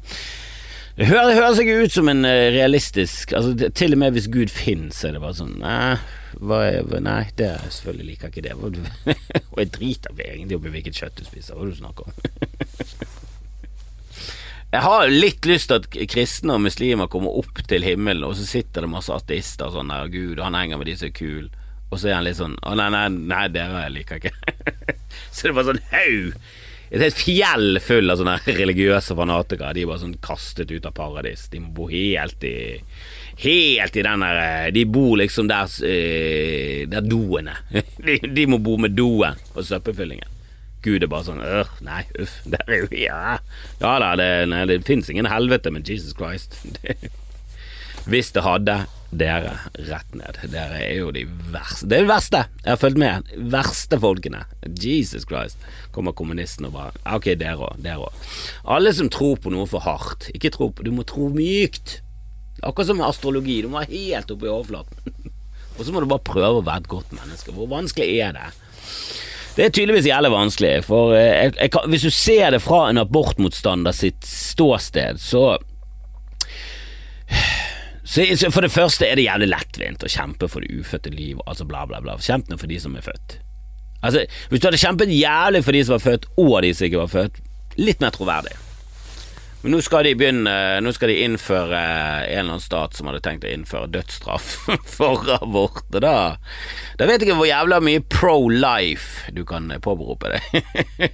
[0.98, 4.50] Det høres, høres ikke ut som en eh, realistisk altså, Til og med hvis Gud
[4.50, 5.94] finnes, er det bare sånn Nei,
[6.40, 8.56] er, nei det er selvfølgelig liker ikke det.
[9.52, 13.14] Og jeg driter egentlig i hvilket kjøtt du spiser, hva du snakker om.
[14.68, 18.44] Jeg har litt lyst til at kristne og muslimer kommer opp til himmelen, og så
[18.44, 21.48] sitter det masse ateister sånn der, Gud, han henger med de som er kule,
[21.88, 24.34] og så er han litt sånn Å, nei, nei, nei, dere jeg liker ikke.
[25.32, 26.50] så det er bare sånn haug.
[26.88, 29.72] Et helt fjell full av sånne religiøse fanatikere.
[29.76, 31.46] De er bare sånn kastet ut av paradis.
[31.52, 32.58] De må bo helt i
[33.38, 37.54] Helt i den der eh, De bor liksom der, eh, der doene.
[38.02, 40.37] De, de må bo med doen og søppelfyllingen.
[40.84, 42.38] Gud er bare sånn øh, Nei, uff.
[42.52, 43.22] Der er jo Ja,
[43.82, 46.60] ja da, det, nei, det fins ingen helvete, men Jesus Christ.
[48.08, 48.76] hvis det hadde
[49.08, 49.54] dere
[49.88, 50.38] rett ned.
[50.52, 52.42] Dere er jo de verste Det er det verste!
[52.64, 53.30] Jeg har fulgt med.
[53.52, 54.42] Verste folkene.
[54.68, 55.60] Jesus Christ.
[55.94, 57.80] Kommer kommunisten og bare Ok, dere òg.
[57.84, 58.28] Dere òg.
[58.68, 60.28] Alle som tror på noe for hardt.
[60.36, 61.98] Ikke tro på Du må tro mykt.
[62.60, 63.62] Akkurat som med astrologi.
[63.64, 65.32] Du må være helt oppe i overflaten.
[65.78, 67.54] og så må du bare prøve å være et godt menneske.
[67.56, 68.48] Hvor vanskelig er det?
[69.58, 73.00] Det er tydeligvis jævlig vanskelig, for eh, jeg, jeg, hvis du ser det fra en
[73.02, 75.58] abortmotstander sitt ståsted, så
[78.08, 81.82] For det første er det jævlig lettvint å kjempe for det ufødte liv, altså bla,
[81.90, 82.14] bla, bla.
[82.22, 83.34] Kjemp nå for de som er født.
[84.00, 87.02] Altså, Hvis du hadde kjempet jævlig for de som var født, og de som ikke
[87.02, 87.42] var født,
[87.76, 88.54] litt mer troverdig.
[89.62, 90.52] Men nå skal de begynne
[90.84, 94.52] Nå skal de innføre en eller annen stat som hadde tenkt å innføre dødsstraff
[94.98, 95.82] for abort.
[95.90, 96.14] Og da,
[97.00, 100.62] da vet jeg ikke hvor jævla mye pro life du kan påberope deg.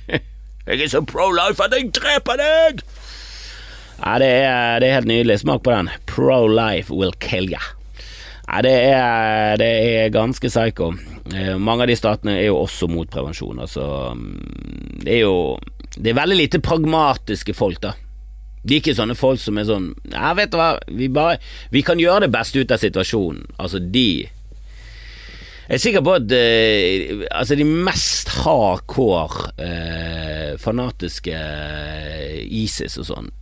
[0.68, 2.84] jeg er så pro life at jeg dreper deg!
[3.94, 5.38] Ja, det er, det er helt nydelig.
[5.40, 5.88] Smak på den.
[6.10, 7.62] Pro life will kill ya.
[8.44, 10.90] Ja, det er, det er ganske psycho.
[11.32, 13.62] Eh, mange av de statene er jo også mot prevensjon.
[13.64, 13.86] Altså,
[14.18, 15.38] mm, det er jo
[15.94, 17.92] Det er veldig lite pragmatiske folk, da.
[18.64, 21.36] De er ikke sånne folk som er sånn Ja, vet du hva, vi bare
[21.72, 23.44] Vi kan gjøre det beste ut av situasjonen.
[23.60, 32.36] Altså, de Jeg er sikker på at uh, altså de mest hardcore uh, fanatiske uh,
[32.64, 33.32] ISIS og sånn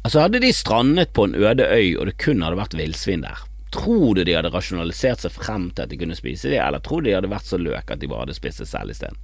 [0.00, 3.42] Altså, hadde de strandet på en øde øy, og det kun hadde vært villsvin der,
[3.70, 7.04] Tror du de hadde rasjonalisert seg frem til at de kunne spise det, eller tror
[7.04, 9.20] du de hadde vært så løk at de bare hadde spist det selv isteden?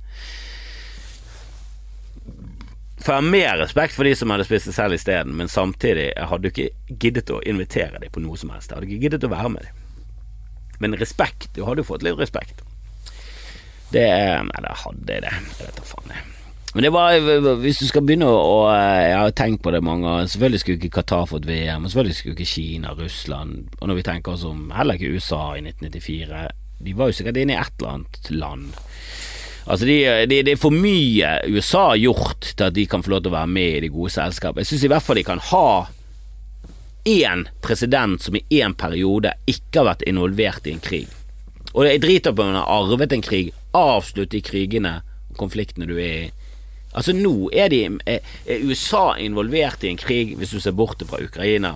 [3.06, 6.08] For jeg har mer respekt for de som hadde spist det selv isteden, men samtidig
[6.08, 8.72] jeg hadde ikke giddet å invitere dem på noe som helst.
[8.72, 9.84] Jeg hadde ikke giddet å være med dem.
[10.82, 12.64] Men respekt, du hadde jo fått litt respekt.
[13.94, 14.08] Det
[14.48, 15.30] Nei, da hadde jeg det.
[15.38, 16.32] Jeg vet da faen, jeg.
[16.74, 20.26] Men det var, hvis du skal begynne å Jeg har tenkt på det mange ganger.
[20.34, 24.08] Selvfølgelig skulle ikke Qatar fått VM, og selvfølgelig skulle ikke Kina, Russland Og når vi
[24.10, 26.42] tenker oss om, heller ikke USA i 1994.
[26.90, 28.74] De var jo sikkert inne i et eller annet land.
[29.66, 33.16] Altså, det de, de er for mye USA har gjort til at de kan få
[33.16, 34.62] lov til å være med i det gode selskapet.
[34.62, 35.68] Jeg syns i hvert fall de kan ha
[37.06, 41.10] én president som i én periode ikke har vært involvert i en krig.
[41.74, 44.94] Og jeg driter på om han har arvet en krig, avslutt de krigene
[45.32, 46.30] og konfliktene du er i.
[46.96, 51.20] Altså Nå er, de, er USA involvert i en krig, hvis du ser bort fra
[51.20, 51.74] Ukraina.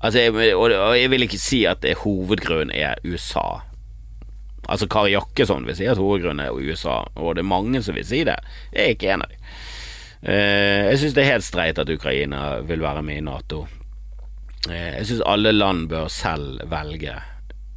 [0.00, 3.60] Altså, jeg, og jeg vil ikke si at hovedgrunnen er USA.
[4.68, 8.06] Altså Kari Jakkesson vil si at hovedgrunnen er USA, og det er mange som vil
[8.06, 8.36] si det.
[8.74, 9.48] Jeg er ikke en av dem.
[10.28, 13.64] Eh, jeg syns det er helt streit at Ukraina vil være med i Nato.
[14.68, 17.16] Eh, jeg syns alle land bør selv velge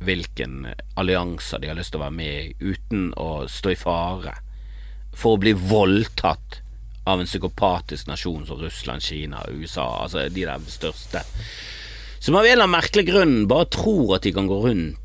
[0.02, 0.66] hvilken
[0.98, 4.34] allianser de har lyst til å være med i, uten å stå i fare
[5.14, 6.62] for å bli voldtatt
[7.06, 11.24] av en psykopatisk nasjon som Russland, Kina USA, altså de der største,
[12.22, 15.01] som av en eller annen merkelig grunn bare tror at de kan gå rundt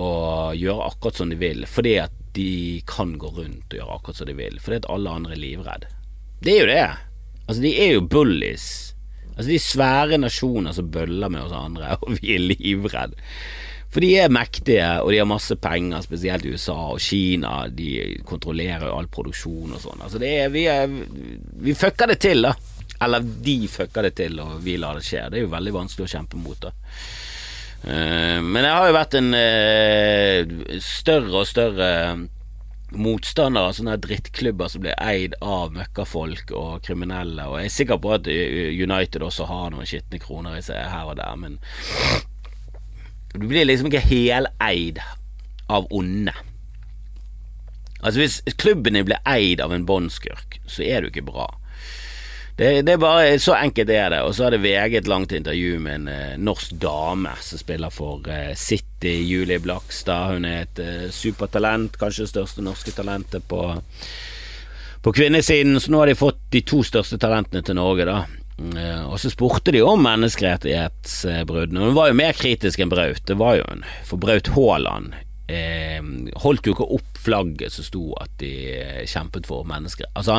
[0.00, 4.20] og gjøre akkurat som de vil, fordi at de kan gå rundt og gjøre akkurat
[4.20, 5.90] som de vil, fordi at alle andre er livredde.
[6.42, 6.86] Det er jo det.
[7.46, 8.68] Altså, de er jo bullies.
[9.32, 13.20] Altså, de svære nasjoner som bøller med oss andre, og vi er livredde.
[13.92, 17.66] For de er mektige, og de har masse penger, spesielt USA og Kina.
[17.68, 20.00] De kontrollerer jo all produksjon og sånn.
[20.00, 20.88] Altså det er, vi, er,
[21.66, 22.54] vi fucker det til, da.
[23.04, 25.26] Eller de fucker det til, og vi lar det skje.
[25.28, 26.72] Det er jo veldig vanskelig å kjempe mot, da.
[27.82, 31.90] Uh, men jeg har jo vært en uh, større og større
[32.92, 38.00] motstander av sånne drittklubber som blir eid av møkkafolk og kriminelle, og jeg er sikker
[38.04, 41.56] på at United også har noen skitne kroner i seg her og der, men
[43.32, 45.00] du blir liksom ikke heleid
[45.72, 46.34] av onde.
[48.02, 51.48] Altså Hvis klubben din blir eid av en båndskurk, så er du ikke bra.
[52.56, 54.20] Det, det, er bare Så enkelt er det.
[54.26, 58.28] Og så hadde VG et langt intervju med en eh, norsk dame som spiller for
[58.28, 60.34] eh, City, Julie Blakstad.
[60.34, 63.64] Hun er et eh, supertalent, kanskje det største norske talentet på,
[65.02, 65.80] på kvinnesiden.
[65.80, 68.20] Så nå har de fått de to største talentene til Norge, da.
[68.76, 73.24] Eh, og så spurte de om menneskerettighetsbruddene, hun var jo mer kritisk enn Braut.
[73.26, 73.86] Det var jo hun.
[74.08, 75.16] For Braut Haaland
[75.50, 76.02] eh,
[76.44, 80.18] holdt jo ikke opp flagget som sto at de eh, kjempet for menneskerettigheter.
[80.18, 80.38] Altså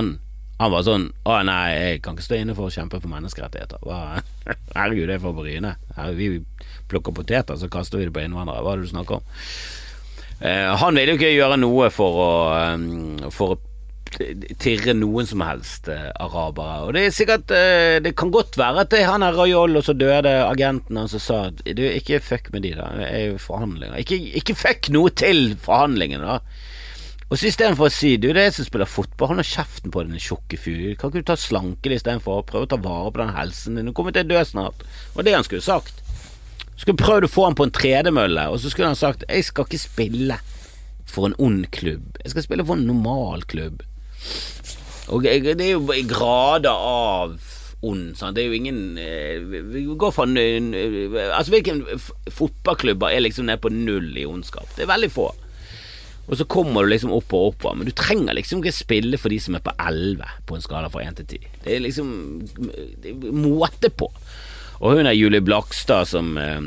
[0.62, 3.82] han var sånn Å nei, jeg kan ikke stå inne for å kjempe for menneskerettigheter.
[3.84, 4.22] Hva?
[4.78, 5.76] Herregud, det er for Bryne.
[5.98, 6.30] Her, vi
[6.92, 8.64] plukker poteter, så kaster vi det på innvandrere.
[8.64, 9.28] Hva er det du snakker om?
[10.44, 12.32] Eh, han ville jo ikke gjøre noe for å,
[12.74, 13.62] um, for å
[14.62, 16.84] tirre noen som helst eh, arabere.
[16.86, 19.86] Og det er sikkert eh, Det kan godt være at det han er Rayol og
[19.88, 22.92] så døde agenten hans og sa du, ikke fuck med de, da.
[23.00, 23.98] Det er jo forhandlinger.
[24.04, 26.70] Ikke, ikke fuck noe til forhandlingene, da.
[27.34, 29.90] Og så istedenfor å si du, det er jeg som spiller fotball, hold nå kjeften
[29.90, 30.92] på den tjukke fyr.
[31.02, 33.90] Kan ikke du ta slanke deg istedenfor prøve å ta vare på den helsen din?
[33.90, 34.84] Du kommer til å dø snart.
[35.16, 36.04] Og det han skulle sagt.
[36.78, 39.66] Skulle prøvd å få han på en tredemølle, og så skulle han sagt jeg skal
[39.66, 40.38] ikke spille
[41.10, 42.22] for en ond klubb.
[42.22, 43.82] Jeg skal spille for en normal klubb.
[45.10, 47.34] Og det er jo grader av
[47.82, 48.12] ond.
[48.20, 48.38] Sant?
[48.38, 49.42] Det er jo ingen eh,
[49.74, 51.98] Vi går fra Altså, hvilke
[52.30, 54.70] fotballklubber er liksom nede på null i ondskap?
[54.78, 55.32] Det er veldig få.
[56.24, 59.34] Og så kommer du liksom opp og opp, men du trenger liksom ikke spille for
[59.34, 61.48] de som er på 11 på en skala fra 1 til 10.
[61.66, 62.10] Det er liksom
[63.04, 64.08] det er måte på.
[64.80, 66.64] Og hun er Julie Blakstad som eh,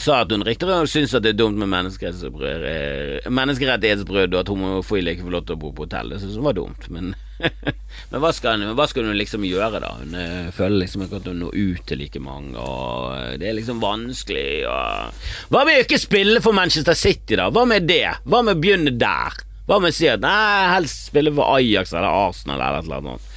[0.00, 5.14] sa at hun riktignok syns at det er dumt med eh, menneskerettighetsbrudd, og at homofile
[5.14, 6.12] ikke får lov til å bo på hotell.
[6.12, 7.14] Det syns hun var dumt, men,
[8.10, 9.92] men hva, skal, hva, skal, hun liksom gjøre, da?
[10.00, 13.50] Hun eh, føler liksom ikke at hun når ut til like mange, og eh, det
[13.50, 14.46] er liksom vanskelig.
[14.70, 15.26] Og...
[15.54, 17.50] Hva med å ikke spille for Manchester City, da?
[17.54, 18.06] Hva med det?
[18.24, 19.42] Hva med å begynne der?
[19.68, 23.30] Hva med å si at nei, helst spille for Ajax eller Arsenal eller eller annet?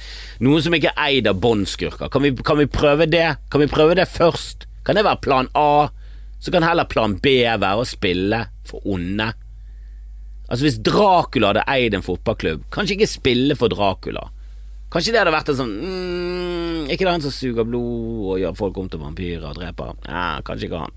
[0.44, 2.10] Noen som ikke er eid av båndskurker.
[2.14, 3.26] Kan, kan vi prøve det?
[3.50, 4.68] Kan vi prøve det først?
[4.86, 5.88] Kan det være plan A?
[6.40, 9.32] så kan heller plan B være å spille for onde.
[10.48, 14.28] Altså Hvis Dracula hadde eid en fotballklubb, kanskje ikke spille for Dracula.
[14.88, 18.54] Kanskje det hadde vært en sånn mm, Ikke det han som suger blod og gjør
[18.56, 19.92] folk om til vampyrer og dreper?
[20.08, 20.94] Ja, kanskje ikke han.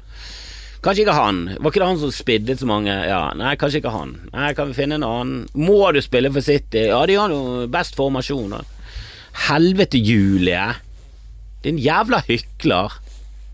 [0.81, 1.41] Kanskje ikke han.
[1.59, 2.93] Var ikke det han som spiddet så mange?
[3.05, 4.15] Ja, Nei, kanskje ikke han.
[4.31, 5.43] Nei, Kan vi finne en annen?
[5.53, 6.87] Må du spille for City?
[6.87, 8.55] Ja, de har jo best formasjon.
[9.49, 10.63] Helvete, Julie.
[11.67, 12.95] Din jævla hykler.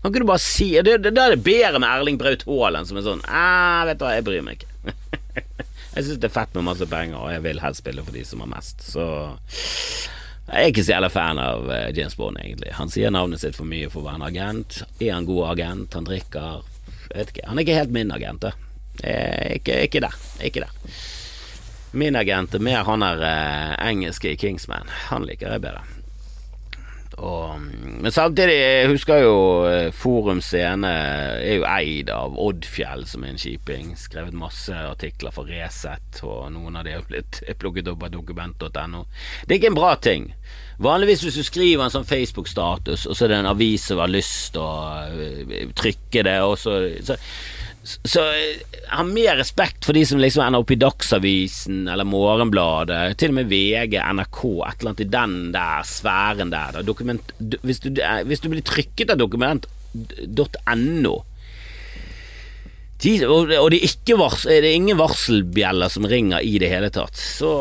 [0.00, 3.02] Kan ikke du bare si Da er det bedre med Erling Braut Haaland som er
[3.02, 4.94] sånn Æh, vet du hva, jeg bryr meg ikke.
[5.98, 8.22] jeg syns det er fett med masse penger, og jeg vil helst spille for de
[8.26, 9.04] som har mest, så
[10.48, 12.70] jeg er ikke så jævla fan av eh, James Bond, egentlig.
[12.78, 14.78] Han sier navnet sitt for mye for å være en agent.
[14.96, 15.96] Er han god agent?
[15.98, 16.62] Han drikker
[17.12, 17.44] ikke.
[17.44, 18.54] Han er ikke helt min agent, da.
[19.04, 20.16] Er ikke, ikke der.
[20.38, 20.96] Er ikke der.
[21.98, 24.88] Min agent er mer han der eh, engelske i Kingsman.
[25.10, 25.84] Han liker jeg bedre.
[27.18, 27.60] Og,
[28.02, 33.34] men samtidig, jeg husker jo eh, Forum Scene er jo eid av Oddfjell, som er
[33.34, 33.90] en kjiping.
[33.98, 39.04] Skrevet masse artikler for Resett, og noen av de har blitt plukket opp av dokument.no.
[39.44, 40.30] Det er ikke en bra ting.
[40.78, 44.12] Vanligvis hvis du skriver en sånn Facebook-status, og så er det en avis som har
[44.12, 44.74] lyst til å
[45.10, 47.18] eh, trykke det, og så, så
[47.86, 48.58] så jeg
[48.90, 53.38] har mer respekt for de som liksom ender opp i Dagsavisen eller Morgenbladet, til og
[53.38, 56.82] med VG, NRK, et eller annet i den der sfæren der.
[56.84, 57.88] Dokument, hvis, du,
[58.28, 61.16] hvis, du, blir trykket av dokument.no
[62.98, 67.14] og, og det, er vars, det, er ingen varselbjeller som ringer i det hele tatt.
[67.14, 67.52] Så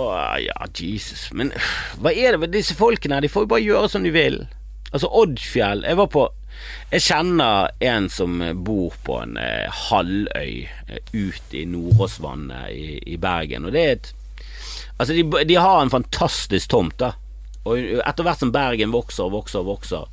[0.41, 1.27] ja, Jesus.
[1.30, 1.53] Men
[2.01, 3.21] hva er det med disse folkene?
[3.21, 4.39] De får jo bare gjøre som de vil.
[4.88, 6.25] Altså, Oddfjell Jeg var på
[6.91, 13.17] jeg kjenner en som bor på en eh, halvøy eh, ute i Nordåsvannet i, i,
[13.21, 14.13] Bergen, og det er et
[14.97, 17.11] Altså, de, de, har en fantastisk tomt, da.
[17.69, 20.07] Og etter hvert som Bergen vokser og vokser og vokser,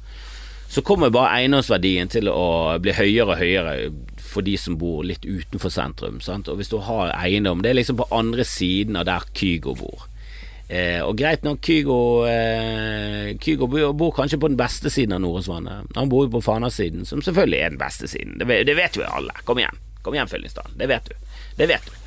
[0.68, 3.74] så kommer bare eiendomsverdien til å bli høyere og høyere
[4.20, 6.18] for de som bor litt utenfor sentrum.
[6.24, 6.50] Sant?
[6.52, 10.04] Og hvis du har eiendom Det er liksom på andre siden av der Kygo bor.
[10.68, 15.20] Eh, og greit nok, Kygo, eh, Kygo bor, bor, kanskje på den beste siden av
[15.20, 15.92] Nordåsvannet.
[15.98, 18.38] Han bor jo på Fana-siden, som selvfølgelig er den beste siden.
[18.40, 19.36] Det, det vet jo alle.
[19.44, 20.78] Kom igjen, kom igjen, Fyllingsdalen.
[20.80, 21.28] Det vet du.
[21.58, 22.00] Det vet du.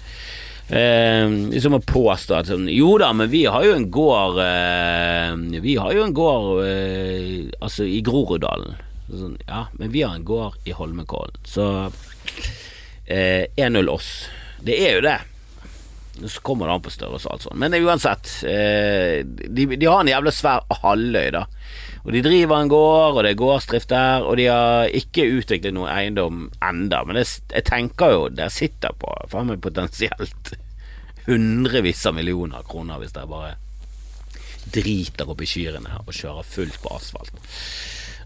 [0.73, 5.29] Eh, liksom å påstå at sånn Jo da, men vi har jo en gård eh,
[5.63, 8.75] Vi har jo en gård eh, altså i Groruddalen.
[9.07, 11.37] Sånn, ja, men vi har en gård i Holmenkollen.
[11.47, 11.63] Så
[13.07, 14.11] 1-0 eh, oss.
[14.59, 15.19] Det er jo det.
[16.25, 17.59] Så kommer det an på størrelse og alt sånt.
[17.61, 21.43] Men uansett, eh, de, de, har en jævla svær halvøy, da.
[22.07, 25.75] Og de driver en gård, og det er gårdsdrift der, og de har ikke utviklet
[25.75, 27.03] noe eiendom enda.
[27.05, 30.53] Men det, jeg tenker jo, der sitter på faen meg potensielt
[31.27, 33.55] hundrevis av millioner kroner hvis dere bare
[34.71, 37.35] driter opp i kyrne og kjører fullt på asfalt.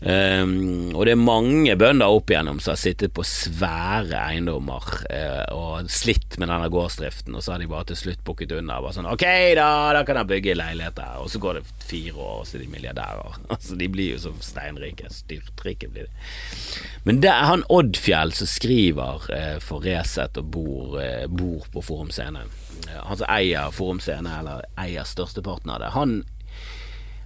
[0.02, 5.44] Um, og det er mange bønder opp igjennom som har sittet på svære eiendommer uh,
[5.54, 8.80] og slitt med denne gårdsdriften, og så har de bare til slutt bukket unna.
[8.82, 9.26] Bare sånn Ok,
[9.60, 11.22] da, da kan jeg bygge leiligheter.
[11.22, 13.38] Og så går det fire år, og så er de milliardærer.
[13.52, 15.12] Altså, de blir jo så steinrike.
[15.14, 16.82] Styrtrike blir de.
[17.06, 21.86] Men det er han Oddfjell som skriver uh, for Resett og bor, uh, bor på
[21.86, 22.48] Forum Scene.
[22.90, 25.94] han som eier Forum Scene, eller eier størsteparten av det.
[25.94, 26.22] Han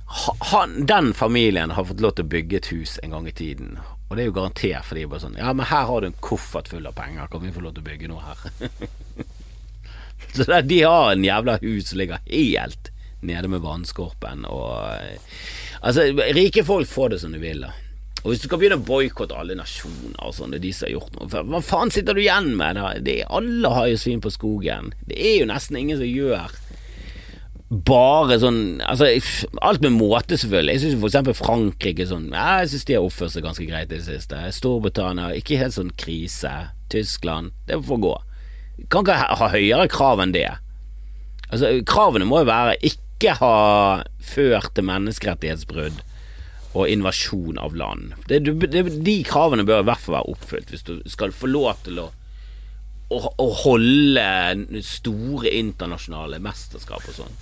[0.05, 3.77] han, den familien har fått lov til å bygge et hus en gang i tiden.
[4.07, 6.19] Og det er jo garantert for de bare sånn Ja, men her har du en
[6.21, 9.23] koffert full av penger, kan vi få lov til å bygge noe her?
[10.35, 12.91] Så de har en jævla hus som ligger helt
[13.25, 14.77] nede med vannskorpen og
[15.85, 17.73] Altså, rike folk får det som de vil, da.
[18.23, 20.87] Og hvis du skal begynne å boikotte alle nasjoner og sånn, det er de som
[20.87, 22.79] har gjort noe Hva faen sitter du igjen med?
[22.79, 22.93] Da?
[23.05, 24.95] Det, alle har jo svin på skogen.
[25.05, 26.55] Det er jo nesten ingen som gjør
[27.69, 29.07] bare sånn Altså,
[29.65, 30.75] alt med måte, selvfølgelig.
[30.75, 34.05] Jeg syns eksempel Frankrike sånn Jeg syns de har oppført seg ganske greit i det
[34.05, 34.41] siste.
[34.53, 36.53] Storbritannia, ikke helt sånn krise.
[36.93, 38.15] Tyskland, det får gå.
[38.93, 40.49] Kan ikke ha høyere krav enn det.
[41.49, 43.55] Altså, kravene må jo være ikke ha
[44.21, 46.03] ført til menneskerettighetsbrudd
[46.75, 48.13] og invasjon av land.
[48.27, 51.79] Det, det, de kravene bør i hvert fall være oppfylt hvis du skal få lov
[51.85, 52.09] til å
[53.15, 57.37] å, å, holde store internasjonale mesterskap og sånn.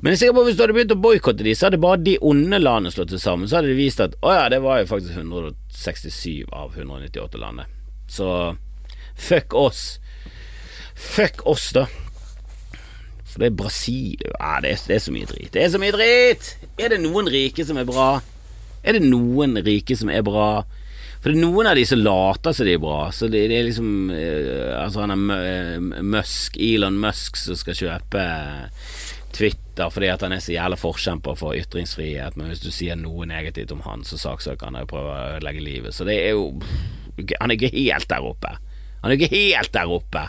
[0.00, 1.80] Men jeg er sikker på at hvis du hadde begynt å boikotte de, så hadde
[1.82, 3.48] bare de onde landene slått seg sammen.
[3.48, 7.74] Så hadde de vist at å ja, det var jo faktisk 167 av 198 landet.
[8.10, 8.28] Så
[9.16, 9.84] fuck oss.
[10.94, 11.86] Fuck oss, da.
[13.34, 15.50] For det er Brasil ja, det, er, det er så mye drit.
[15.56, 16.54] Det er så mye drit!
[16.78, 18.08] Er det noen rike som er bra?
[18.84, 20.48] Er det noen rike som er bra?
[21.24, 23.08] For noen av de som later som de er bra.
[23.08, 27.78] Så det, det er liksom uh, Altså han er eh, Musk, Elon Musk, som skal
[27.78, 28.24] kjøpe
[29.34, 33.26] Twitter fordi at han er så jævla forkjemper for ytringsfrihet, men hvis du sier noe
[33.26, 35.96] negativt om han, så saksøker han og prøver å ødelegge livet.
[35.96, 36.52] Så det er jo
[37.40, 38.52] Han er ikke helt der oppe.
[39.02, 40.22] Han er ikke helt der oppe.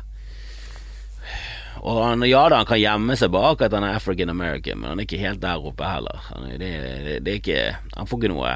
[1.85, 4.93] Og han, ja da, han kan gjemme seg bak at han er African American, men
[4.93, 6.23] han er ikke helt der oppe heller.
[6.31, 6.71] Han, det,
[7.05, 7.61] det, det er ikke
[7.97, 8.55] Han får ikke noe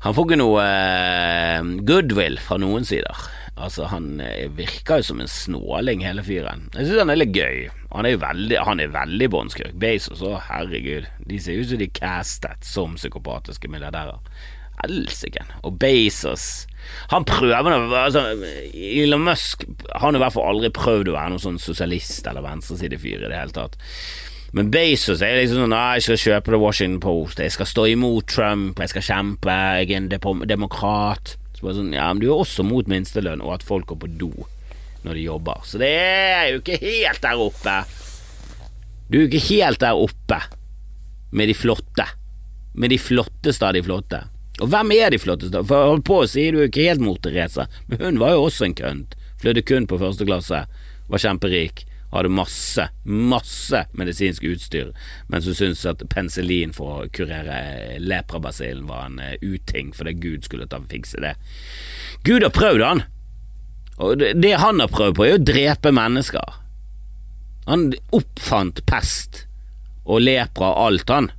[0.00, 3.26] han får ikke noe uh, goodwill fra noen sider.
[3.60, 6.70] Altså, han uh, virker jo som en snåling, hele fyren.
[6.72, 7.66] Jeg synes han er litt gøy.
[7.90, 9.74] Han er jo veldig, han veldig båndskurk.
[9.82, 11.10] Bezos òg, herregud.
[11.28, 14.22] De ser ut som de er castet som psykopatiske milliardærer.
[14.80, 15.44] helsike.
[15.62, 16.66] Og Bezos
[17.12, 18.22] Han prøver nå altså,
[18.72, 23.26] Elon Musk har i hvert fall aldri prøvd å være noen sånn sosialist eller venstresidefyr
[23.26, 23.76] i det hele tatt.
[24.56, 28.30] Men Bezos er liksom sånn Jeg skal kjøpe The Washington Post, jeg skal stå imot
[28.32, 30.08] Trump, jeg skal kjempe, jeg er en
[30.50, 31.36] demokrat.
[31.54, 34.10] Så bare sånn, ja, men du er også mot minstelønn og at folk går på
[34.20, 34.32] do
[35.04, 35.62] når de jobber.
[35.64, 37.76] Så det er jo ikke helt der oppe.
[39.08, 40.40] Du er jo ikke helt der oppe
[41.30, 42.06] med de flotte.
[42.74, 44.20] Med de flotteste av de flotte.
[44.60, 45.62] Og hvem er de flotteste?
[45.64, 48.20] For jeg holdt på å si du er jo ikke helt mot Therese, men hun
[48.20, 49.16] var jo også en kønt.
[49.40, 50.64] Flødde kun på første klasse,
[51.10, 54.90] var kjemperik, hadde masse, masse medisinsk utstyr,
[55.30, 60.46] men som syntes at penicillin for å kurere leprabasillen var en uh, uting fordi Gud
[60.48, 61.36] skulle ta fikse det.
[62.26, 63.04] Gud har prøvd, han.
[64.00, 66.58] Og det han har prøvd på, er å drepe mennesker.
[67.68, 69.44] Han oppfant pest
[70.04, 71.30] og lepra og alt, han.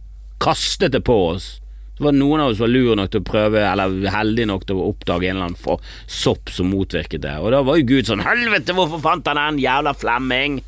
[0.41, 1.60] Kastet det på oss.
[2.01, 4.87] Var noen av oss var lure nok til å prøve, eller heldige nok til å
[4.89, 7.35] oppdage en eller annen sopp som motvirket det.
[7.37, 10.61] Og da var jo Gud sånn Helvete, hvorfor fant han den, jævla Flemming?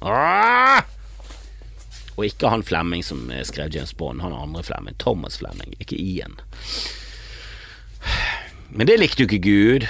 [0.00, 0.80] Åh!
[2.16, 4.96] Og ikke han Flemming som skrev James Bond, han andre Flemming.
[5.00, 6.40] Thomas Flemming, ikke Ian.
[8.72, 9.88] Men det likte jo ikke Gud.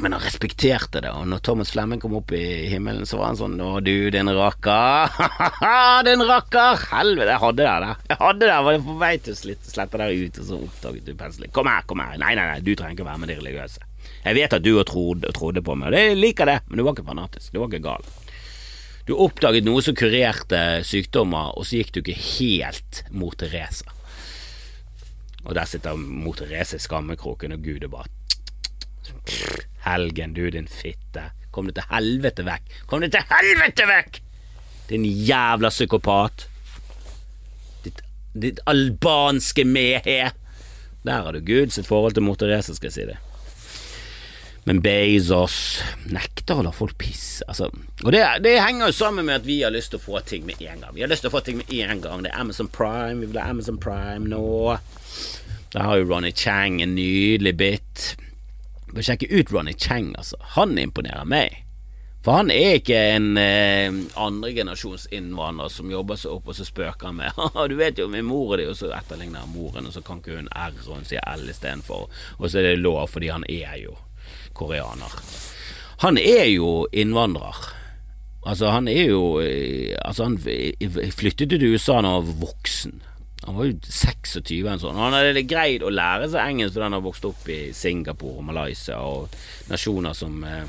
[0.00, 3.36] Men han respekterte det, og når Thomas Flemming kom opp i himmelen, så var han
[3.36, 5.12] sånn Å, du, din rakker.
[5.40, 6.80] Ha-ha, din rakker!
[6.94, 8.00] Helvete, jeg hadde det der.
[8.08, 11.10] Jeg hadde det, jeg var på vei til å slette der ut, og så oppdaget
[11.10, 11.52] du penselen.
[11.52, 12.16] Kom her, kom her.
[12.22, 13.84] Nei, nei, nei, du trenger ikke være med de religiøse.
[14.24, 16.96] Jeg vet at du trodd, trodde på meg, og jeg liker det, men du var
[16.96, 17.52] ikke fanatisk.
[17.52, 18.08] Du var ikke gal.
[19.08, 23.84] Du oppdaget noe som kurerte sykdommer, og så gikk du ikke helt mot Therese.
[25.44, 28.08] Og der sitter mot Therese i skammekroken, og Gud er bare
[29.84, 31.30] Helgen, du din fitte.
[31.50, 32.76] Kom deg til helvete vekk.
[32.90, 34.20] Kom deg til helvete vekk!
[34.90, 36.46] Din jævla psykopat.
[37.84, 40.30] Ditt, ditt albanske mehe.
[41.06, 43.18] Der har du Gud sitt forhold til mor skal jeg si det.
[44.68, 45.54] Men Bezos
[46.12, 47.44] nekter å la folk pisse.
[47.48, 47.70] Altså,
[48.04, 50.44] og det, det, henger jo sammen med at vi har lyst til å få ting
[50.46, 50.92] med en gang.
[50.94, 52.26] Vi har lyst til å få ting med en gang.
[52.26, 53.22] Det er Amazon Prime.
[53.22, 54.76] Vi vil ha Amazon Prime nå.
[55.72, 58.04] Der har jo Ronny Chang en nydelig bit.
[58.94, 60.38] Bør sjekke ut Ronny Chang, altså.
[60.56, 61.64] Han imponerer meg.
[62.20, 67.08] For han er ikke en eh, andregenerasjons innvandrer som jobber seg opp, og så spøker
[67.08, 67.38] han med
[67.72, 70.20] Du vet jo min mor er det, og så etterligner han moren, og så kan
[70.20, 73.46] ikke hun R, og hun sier L istedenfor, og så er det lov fordi han
[73.48, 73.96] er jo
[74.52, 75.16] koreaner.
[76.04, 77.56] Han er jo innvandrer.
[78.44, 80.38] Altså, han er jo eh, Altså, han
[81.12, 83.00] flyttet til USA da han var voksen.
[83.46, 84.98] Han var jo 26 en sånn.
[85.00, 88.48] Han hadde greid å lære seg engelsk fordi han har vokst opp i Singapore og
[88.50, 89.36] Malaysia og
[89.70, 90.66] nasjoner som eh,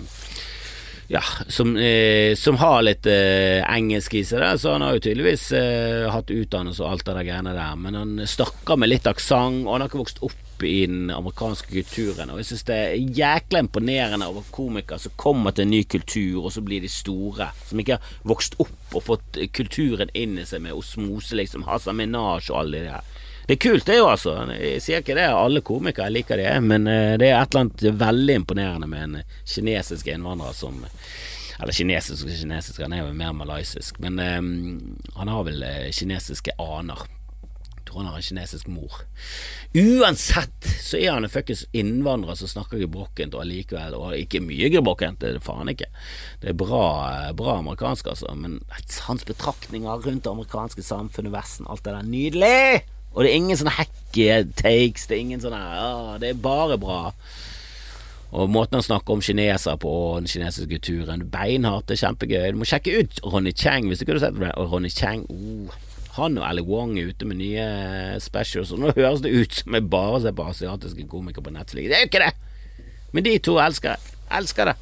[1.12, 5.50] ja, som, eh, som, har litt eh, engelsk i seg, så han har jo tydeligvis
[5.58, 9.65] eh, hatt utdannelse og alt det der greiene der, men han snakker med litt aksent,
[9.65, 12.32] og han har ikke vokst opp i den amerikanske kulturen.
[12.32, 16.45] Og jeg synes det er jækla imponerende over komikere som kommer til en ny kultur,
[16.45, 17.50] og så blir de store.
[17.67, 21.65] Som ikke har vokst opp og fått kulturen inn i seg med osmose, liksom.
[21.67, 23.17] Hasa Minaj og alle de der.
[23.48, 24.36] Det er kult, det jo, altså.
[24.54, 27.86] Jeg sier ikke det, alle komikere liker det, men eh, det er et eller annet
[28.02, 30.84] veldig imponerende med en kinesisk innvandrer som
[31.62, 34.48] eller kinesisk og kinesisk, han er jo mer malaysisk, men um,
[35.14, 37.04] han har vel uh, kinesiske aner
[37.94, 38.92] han har en kinesisk mor.
[39.74, 44.70] Uansett så er han en fuckings innvandrer som snakker gebrokkent og allikevel Og ikke mye
[44.72, 45.90] gebrokkent, det er det faen ikke.
[46.40, 46.86] Det er bra,
[47.38, 48.62] bra amerikansk, altså, men
[49.08, 53.01] hans betraktninger rundt det amerikanske samfunnet, Vesten, alt det der, nydelig!
[53.12, 56.78] Og det er ingen sånne hacky takes, det er ingen sånne ja, Det er bare
[56.80, 57.02] bra.
[58.32, 62.52] Og måten han snakker om kineser på, og den kinesiske kulturen, beinhardt, det er kjempegøy.
[62.54, 64.54] Du må sjekke ut Ronny Chang hvis du ikke sett det.
[64.56, 65.74] Ronny Chang, oh
[66.17, 67.65] han og Ali Wong er ute med nye
[68.19, 71.88] specials, og nå høres det ut som jeg bare ser på asiatiske komikere på Netflix.
[71.88, 72.34] Det er jo ikke det!
[73.12, 74.12] Men de to elsker.
[74.32, 74.76] Elsker det.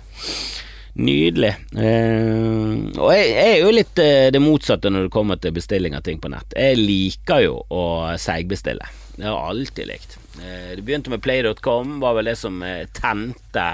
[1.00, 1.52] Nydelig.
[1.80, 5.96] Eh, og jeg, jeg, er jo litt eh, det motsatte når det kommer til bestilling
[5.96, 6.56] av ting på nett.
[6.58, 7.84] Jeg liker jo å
[8.20, 8.88] seigbestille.
[9.16, 10.18] Det har jeg alltid likt.
[10.44, 12.60] Eh, det begynte med play.com, var vel det som
[12.96, 13.68] tente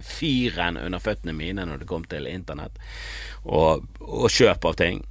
[0.00, 2.80] fyren under føttene mine når det kom til internett
[3.44, 5.04] og, og kjøp av ting.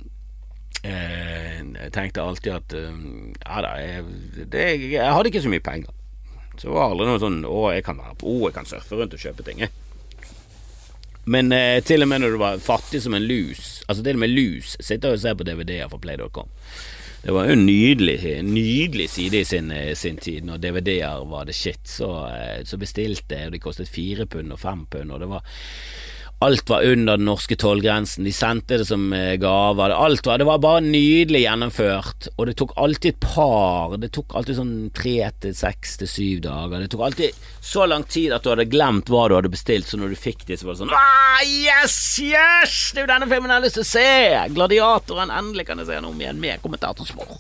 [0.84, 4.02] Jeg tenkte alltid at ja da, jeg,
[4.52, 5.94] det, jeg, hadde ikke så mye penger.
[6.58, 8.98] Så det var aldri noe sånn å, jeg kan være på, O, jeg kan surfe
[8.98, 9.62] rundt og kjøpe ting.
[11.26, 14.24] Men eh, til og med når du var fattig som en lus, altså til og
[14.26, 16.50] med lus, sitter og ser på DVD-er fra play.com.
[17.24, 20.44] Det var jo en nydelig, nydelig side i sin, eh, sin tid.
[20.44, 22.12] Når DVD-er var det shit, så,
[22.68, 25.48] så bestilte jeg, og de kostet fire pund og fem pund, og det var
[26.44, 29.94] Alt var under den norske tollgrensen, de sendte det som eh, gaver.
[29.96, 34.36] Alt var, det var bare nydelig gjennomført, og det tok alltid et par Det tok
[34.36, 35.16] alltid sånn tre
[35.46, 36.84] til seks til syv dager.
[36.84, 40.00] Det tok alltid så lang tid at du hadde glemt hva du hadde bestilt, så
[40.02, 42.78] når du fikk det, så var det sånn ah, Yes, yes!
[42.92, 44.12] Det er jo denne filmen jeg har lyst til å se!
[44.58, 45.32] Gladiatoren.
[45.32, 47.40] Endelig kan jeg se den om igjen med kommentatorspor.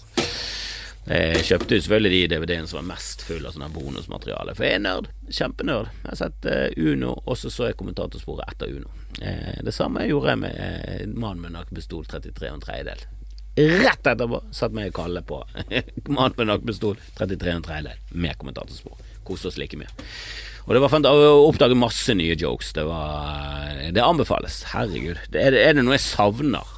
[1.03, 4.77] Jeg kjøpte jo selvfølgelig de DVD-ene som var mest full av sånn bonusmateriale, for jeg
[4.77, 5.09] er nerd.
[5.27, 5.89] Kjempenerd.
[5.99, 8.93] Jeg har sett uh, Uno, og så så jeg kommentatorsporet etter Uno.
[9.19, 13.03] Eh, det samme gjorde jeg med uh, Mannen med nakkepistol 33 og en tredjedel.
[13.83, 15.41] Rett etterpå satt meg og Kalle på
[16.15, 19.03] Mannen med nakkepistol 33 og en tredjedel med kommentatorspor.
[19.27, 19.91] Koste oss like mye.
[20.63, 22.71] Og det var fint å oppdage masse nye jokes.
[22.79, 24.61] Det var Det anbefales.
[24.71, 25.19] Herregud.
[25.35, 26.73] Det er, det noe jeg savner,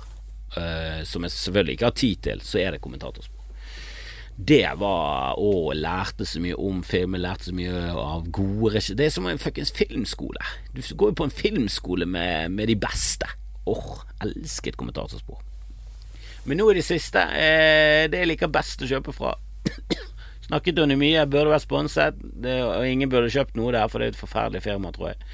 [1.05, 3.34] som jeg selvfølgelig ikke har tid til, så er det kommentatorspor
[4.35, 9.07] det var Å, lærte så mye om film, lærte så mye av gode regissører Det
[9.07, 10.43] er som en fuckings filmskole.
[10.75, 13.29] Du går jo på en filmskole med, med de beste.
[13.65, 15.39] Åh, oh, elsket kommentatorspor.
[16.45, 19.33] Men nå i det siste, eh, det jeg liker best å kjøpe fra
[20.45, 24.11] Snakket under mye, burde vært sponset, det, og ingen burde kjøpt noe der, for det
[24.11, 25.29] er et forferdelig firma, tror jeg.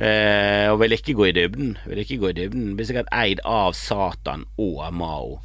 [0.00, 1.74] Eh, og vil ikke gå i dybden.
[1.84, 2.70] Vil ikke gå i dybden.
[2.78, 5.42] Blir sikkert eid av Satan og Mao.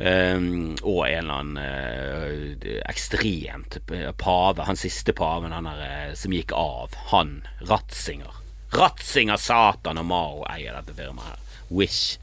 [0.00, 3.76] Um, og en eller annen uh, ekstremt
[4.16, 8.38] pave, han siste paven han er, uh, som gikk av, han, Ratzinger.
[8.72, 11.58] Ratzinger, Satan og Mao eier dette firmaet.
[11.68, 12.16] Wish.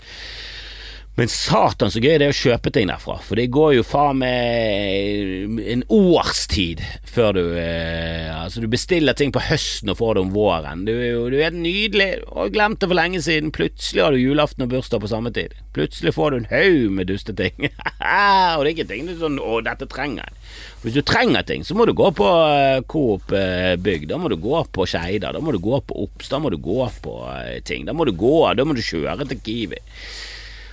[1.18, 4.20] Men satan så gøy det er å kjøpe ting derfra, for det går jo faen
[4.22, 10.22] meg en årstid før du eh, Altså, du bestiller ting på høsten og får det
[10.24, 10.86] om våren.
[10.88, 10.93] Du,
[11.34, 13.49] du er nydelig, og glemt det for lenge siden.
[13.51, 15.57] Plutselig har du julaften og bursdag på samme tid.
[15.76, 17.65] Plutselig får du en haug med dusteting.
[17.68, 20.47] og det er ikke ting du sånn 'Å, dette trenger jeg'.
[20.86, 24.07] Hvis du trenger ting, så må du gå på uh, Coop uh, Bygg.
[24.07, 25.36] Da må du gå på Skeidar.
[25.36, 26.30] Da må du gå på Ops.
[26.32, 27.84] Da må du gå på uh, ting.
[27.89, 29.82] Da må du gå, da må du kjøre til Kiwi.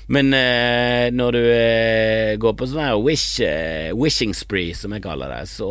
[0.07, 5.05] Men eh, når du eh, går på sånn her wish, eh, wishing spree, som jeg
[5.07, 5.71] kaller det, så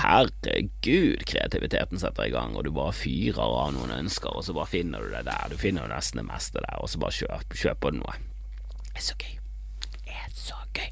[0.00, 4.72] herregud, kreativiteten setter i gang, og du bare fyrer av noen ønsker, og så bare
[4.72, 5.52] finner du det der.
[5.52, 8.18] Du finner jo nesten det meste der, og så bare kjøp, kjøper du noe.
[8.88, 9.34] Det er så gøy.
[10.04, 10.90] Det er så gøy.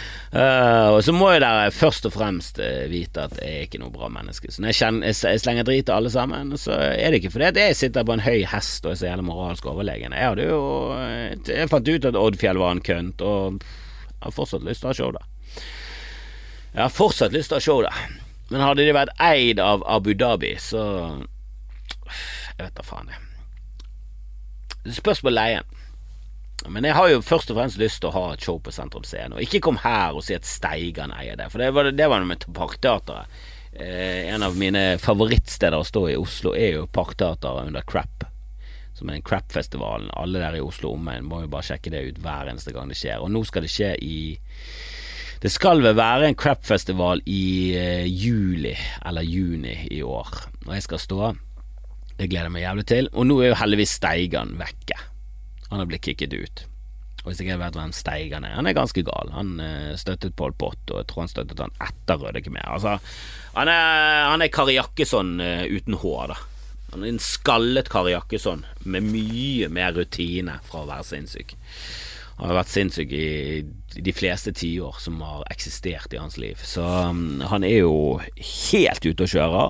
[0.30, 3.80] Uh, og så må jo dere først og fremst uh, vite at jeg er ikke
[3.82, 4.46] noe bra menneske.
[4.46, 7.48] Så når jeg, kjenner, jeg, slenger drit til alle sammen, så er det ikke fordi
[7.48, 10.14] at jeg sitter på en høy hest og er så jævlig moralsk overlegen.
[10.14, 10.60] Jeg hadde jo
[10.94, 14.90] eh, Jeg fant ut at Oddfjell var en kønt, og jeg har fortsatt lyst til
[14.90, 15.24] å ha show da.
[16.76, 17.92] Jeg har fortsatt lyst til å ha show da.
[18.52, 20.84] Men hadde de vært eid av Abu Dhabi, så
[22.54, 24.94] Jeg vet da faen, jeg.
[24.94, 25.66] Spørs på leien.
[26.68, 29.04] Men jeg har jo først og fremst lyst til å ha et show på Sentrum
[29.08, 29.32] Scene.
[29.36, 32.26] Og ikke kom her og si at Steigan eier det, for det var det var
[32.26, 33.40] med Parkteatret.
[33.72, 38.26] Eh, en av mine favorittsteder å stå i Oslo er jo Parkteatret under Crap.
[38.94, 40.10] Som er den Crap-festivalen.
[40.20, 42.98] Alle der i Oslo omegn må jo bare sjekke det ut hver eneste gang det
[43.00, 43.22] skjer.
[43.22, 44.16] Og nå skal det skje i
[45.40, 48.74] Det skal vel være en Crap-festival i eh, juli
[49.06, 50.34] eller juni i år.
[50.66, 51.30] Og jeg skal stå.
[52.18, 53.08] Det gleder jeg meg jævlig til.
[53.14, 54.98] Og nå er jo heldigvis Steigan vekke.
[55.70, 56.64] Han har blitt kicket ut.
[57.20, 59.32] Og hvis jeg vet hvem Steig han er Han er ganske gal.
[59.34, 62.68] Han uh, støttet Pol Pot, og jeg tror han støttet han etter Røde Khmer.
[62.76, 62.96] Altså,
[63.56, 66.38] han er, han er Kari Jakkesson uh, uten hår, da.
[66.94, 71.54] Han er en skallet Kari Jakkesson med mye mer rutine fra å være sinnssyk.
[72.40, 76.62] Han har vært sinnssyk i de fleste tiår som har eksistert i hans liv.
[76.64, 78.16] Så um, han er jo
[78.64, 79.66] helt ute å kjøre,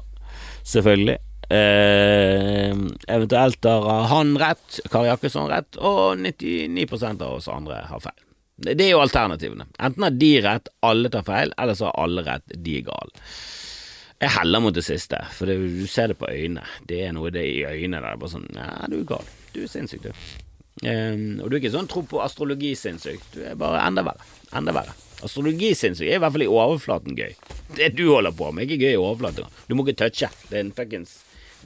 [0.62, 1.18] selvfølgelig.
[1.50, 2.76] Eh,
[3.08, 8.20] eventuelt har han rett, Kari Jakkesson rett, og 99 av oss andre har feil.
[8.60, 9.66] Det er jo alternativene.
[9.80, 13.24] Enten har de rett, alle tar feil, eller så har alle rett, de er gale.
[14.20, 16.62] Jeg heller mot det siste, for det, du ser det på øynene.
[16.86, 19.32] Det er noe det i øynene der det er bare sånn Ja, du er gal.
[19.54, 20.12] Du er sinnssyk, du.
[20.84, 23.24] Um, og du er ikke sånn tro på astrologi-sinnssyk.
[23.32, 24.28] Du er bare enda verre.
[24.54, 24.94] Enda verre.
[25.24, 27.34] Astrologi-sinnssyk er i hvert fall i overflaten gøy.
[27.80, 29.58] Det du holder på med, er ikke gøy i overflaten.
[29.66, 30.30] Du må ikke touche.
[30.46, 31.18] Det er en fuckings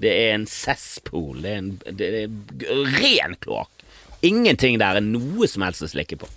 [0.02, 1.42] det er en cesspool.
[1.44, 3.84] Det er, en, det er ren kloakk.
[4.24, 6.28] Ingenting der er noe som helst å slikke på.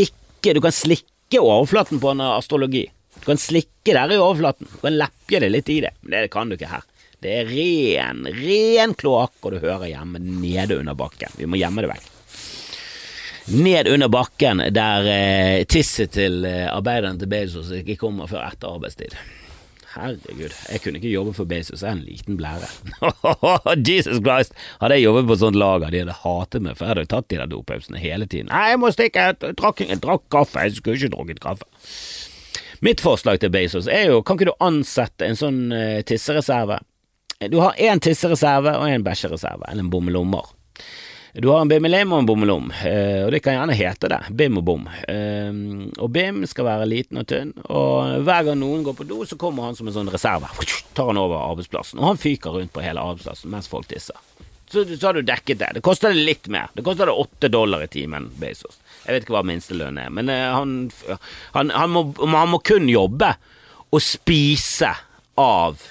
[0.00, 2.86] Ikke, du kan slikke overflaten på en astrologi.
[3.18, 4.70] Du kan slikke der i overflaten.
[4.70, 6.86] Du kan leppje det litt i det, men det kan du ikke her.
[7.20, 11.34] Det er ren, ren kloakk, og du hører hjemme nede under bakken.
[11.36, 12.08] Vi må gjemme det vekk.
[13.50, 18.70] Ned under bakken der eh, tisset til eh, arbeideren til Bezos ikke kommer før etter
[18.70, 19.16] arbeidstid.
[19.90, 22.68] Herregud, jeg kunne ikke jobbe for Bezos, jeg er en liten blære.
[23.88, 24.54] Jesus Christ!
[24.78, 27.40] Hadde jeg jobbet på sånt lager, de hadde hatet meg, for jeg hadde tatt de
[27.40, 28.52] der dopausene hele tiden.
[28.52, 31.66] Nei, jeg må stikke, jeg drakk, jeg drakk kaffe, jeg skulle ikke drukket kaffe.
[32.86, 36.78] Mitt forslag til Bezos er jo, kan ikke du ansette en sånn uh, tissereserve?
[37.50, 40.54] Du har én tissereserve og en bæsjereserve, eller en bommelommer.
[41.32, 44.58] Du har en bimmelim og en bommelom, eh, og det kan gjerne hete det, bim
[44.58, 44.88] og bom.
[45.08, 45.50] Eh,
[46.02, 49.38] og bim skal være liten og tynn, og hver gang noen går på do, så
[49.38, 50.50] kommer han som en sånn reserve,
[50.96, 54.18] tar han over arbeidsplassen, og han fyker rundt på hele arbeidsplassen mens folk tisser.
[54.70, 55.68] Så, så har du dekket det.
[55.74, 56.68] Det koster det litt mer.
[56.74, 58.76] Det koster det åtte dollar i timen, Bezos.
[59.02, 60.76] Jeg vet ikke hva minstelønn er, men eh, han,
[61.56, 63.32] han, han, må, han må kun jobbe
[63.90, 64.92] og spise
[65.38, 65.82] av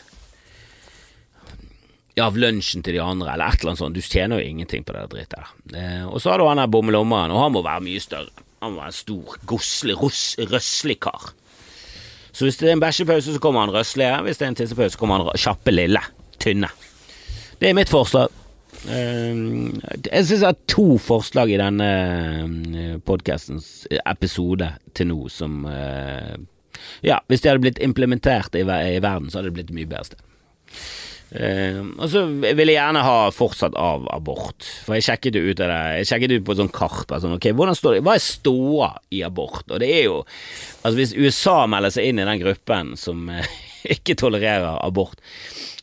[2.24, 3.98] av lunsjen til de andre, eller et eller annet sånt.
[3.98, 5.54] Du tjener jo ingenting på det drittet.
[5.74, 8.46] Eh, og så har du han der bommelommeren, og han må være mye større.
[8.64, 9.96] Han må være en stor, goslig,
[10.52, 11.32] røslig kar.
[12.32, 14.22] Så hvis det er en bæsjepause, så kommer han røslige.
[14.24, 16.02] Hvis det er en tissepause, så kommer han kjappe, lille,
[16.40, 16.70] tynne.
[17.60, 18.32] Det er mitt forslag.
[18.88, 19.40] Eh,
[20.06, 26.38] jeg syns jeg har to forslag i denne eh, podkastens episode til nå som eh,
[27.04, 30.24] Ja, hvis de hadde blitt implementert i, verden, så hadde det blitt mye bedre sted.
[31.30, 35.60] Uh, og så vil jeg gjerne ha fortsatt av abort, for jeg sjekket jo ut
[35.60, 35.68] det
[36.00, 37.12] Jeg sjekket ut på et sånt kart.
[37.22, 39.68] Sånn, okay, hvordan står det, Hva er ståa i abort?
[39.70, 40.24] Og det er jo
[40.82, 43.46] Altså Hvis USA melder seg inn i den gruppen som uh,
[43.96, 45.22] ikke tolererer abort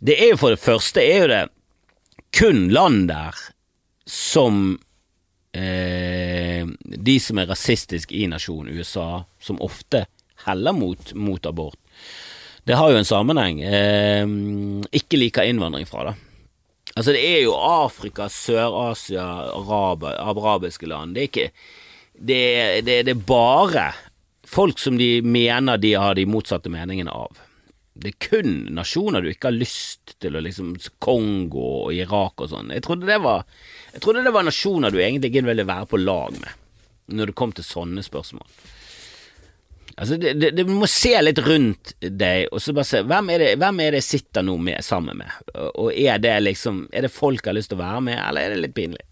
[0.03, 1.45] Det er jo for det første er jo det
[2.37, 3.39] kun land der
[4.11, 4.75] som
[5.55, 10.09] uh, De som er rasistiske i nasjonen USA, som ofte
[10.47, 11.79] heller mot, mot abort
[12.67, 13.61] det har jo en sammenheng.
[13.63, 14.27] Eh,
[14.99, 16.15] ikke liker innvandring fra, da.
[16.97, 21.15] Altså, det er jo Afrika, Sør-Asia, Arab, arabiske land.
[21.15, 21.49] Det er ikke
[22.17, 22.41] det,
[22.87, 23.91] det, det, er bare
[24.49, 27.39] folk som de mener de har de motsatte meningene av.
[27.97, 32.51] Det er kun nasjoner du ikke har lyst til å liksom Kongo og Irak og
[32.51, 32.73] sånn.
[32.73, 36.51] Jeg Jeg trodde det var nasjoner du egentlig ikke ville være på lag med,
[37.13, 38.49] når det kom til sånne spørsmål.
[39.97, 43.51] Altså, det, det, må se litt rundt deg, og så bare se hvem er det,
[43.63, 45.31] hvem er det jeg sitter nå med, sammen med,
[45.81, 48.45] og er det liksom Er det folk jeg har lyst til å være med, eller
[48.45, 49.07] er det litt pinlig?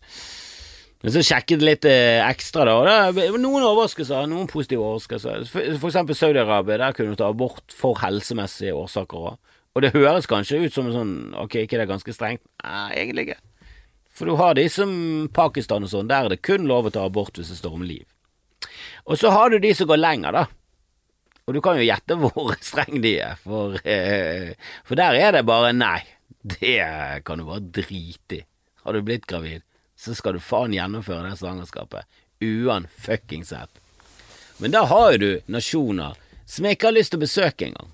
[1.04, 4.84] Men så sjekket jeg litt eh, ekstra, da, og det var noen overraskelser, noen positive
[4.84, 5.42] overraskelser.
[5.52, 9.58] For, for eksempel Saudi-Arabia, der kunne du ta abort for helsemessige årsaker òg.
[9.74, 12.44] Og det høres kanskje ut som sånn Ok, ikke det er ganske strengt?
[12.62, 13.40] Nei, egentlig ikke.
[14.14, 14.92] For du har de som
[15.34, 17.84] Pakistan og sånn, der er det kun lov å ta abort hvis det står om
[17.84, 18.04] liv.
[19.04, 20.44] Og så har du de som går lenger, da.
[21.44, 24.54] Og du kan jo gjette hvor streng de er, for, eh,
[24.86, 26.00] for der er det bare nei.
[26.44, 26.80] Det
[27.24, 28.44] kan du bare drite i.
[28.84, 29.62] Har du blitt gravid,
[29.96, 32.04] så skal du faen gjennomføre det svangerskapet.
[32.44, 33.80] Uanfuckingsett.
[34.60, 37.92] Men da har jo du nasjoner som jeg ikke har lyst til å besøke engang.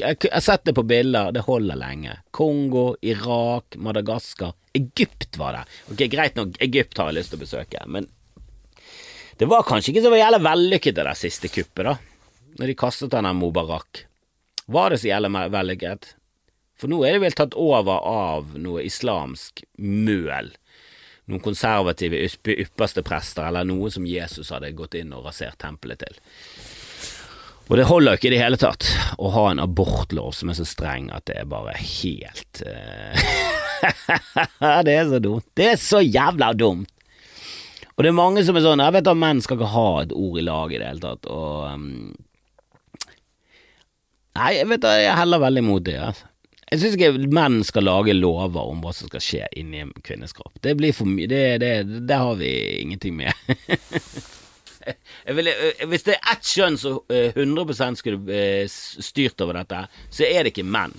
[0.00, 2.16] Jeg har sett det på bilder, det holder lenge.
[2.34, 4.54] Kongo, Irak, Madagaskar.
[4.74, 5.64] Egypt var det.
[5.92, 8.08] Ok, Greit nok, Egypt har jeg lyst til å besøke, men
[9.38, 11.94] det var kanskje ikke så jævla vellykket det der siste kuppet, da
[12.58, 14.04] når de kastet denne Mubarak,
[14.70, 16.14] var det så jævlig vellykket?
[16.78, 20.52] For nå er det vel tatt over av noe islamsk møl.
[21.30, 26.18] Noen konservative ypperste prester, eller noe som Jesus hadde gått inn og rasert tempelet til.
[27.70, 28.86] Og det holder ikke i det hele tatt
[29.16, 33.30] å ha en abortlov som er så streng at det er bare helt uh...
[34.84, 35.46] Det er så dumt.
[35.56, 36.90] Det er så jævla dumt.
[37.94, 40.12] Og det er mange som er sånn Jeg vet at menn skal ikke ha et
[40.16, 42.12] ord i lag i det hele tatt, og um,
[44.34, 45.98] Nei, jeg vet da, jeg heller veldig mot det.
[46.02, 46.30] Altså.
[46.70, 50.34] Jeg syns ikke menn skal lage lover om hva som skal skje inni en kvinnes
[50.34, 50.56] kropp.
[50.64, 51.28] Det blir for mye.
[51.30, 51.74] Det, det,
[52.08, 53.30] det, har vi ingenting med.
[55.38, 59.84] vil, eh, hvis det er ett kjønn som 100 eh, skulle eh, styrt over dette,
[60.10, 60.96] så er det ikke menn.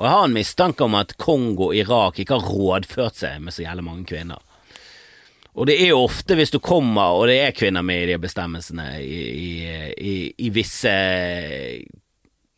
[0.00, 3.54] Og jeg har en mistanke om at Kongo og Irak ikke har rådført seg med
[3.54, 4.42] så jævlig mange kvinner.
[5.54, 8.18] Og det er jo ofte hvis du kommer, og det er kvinner med i de
[8.22, 9.50] bestemmelsene i, i,
[9.92, 10.14] i,
[10.46, 10.94] i visse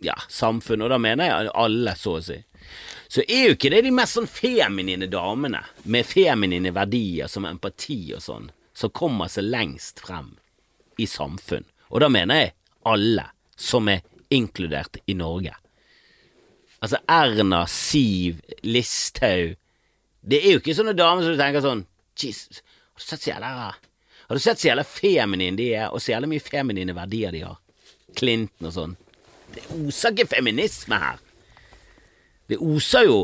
[0.02, 2.38] ja, samfunn, og da mener jeg alle, så å si,
[3.12, 8.14] så er jo ikke det de mest sånn feminine damene, med feminine verdier som empati
[8.16, 10.32] og sånn, som kommer seg lengst frem
[10.98, 11.66] i samfunn.
[11.92, 12.54] Og da mener jeg
[12.88, 13.26] alle
[13.58, 14.00] som er
[14.32, 15.52] inkludert i Norge.
[16.82, 19.52] Altså Erna, Siv, Listhaug
[20.18, 21.84] Det er jo ikke sånne damer som du tenker sånn
[22.18, 26.02] Jesus, har du sett så jævla Har du sett så jævla feminine de er, og
[26.02, 27.60] så jævla mye feminine verdier de har?
[28.18, 28.96] Clinton og sånn.
[29.54, 31.22] Det oser ikke feminisme her.
[32.50, 33.18] Det oser jo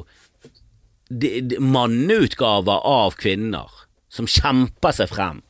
[1.61, 5.43] manneutgaver av kvinner som kjemper seg frem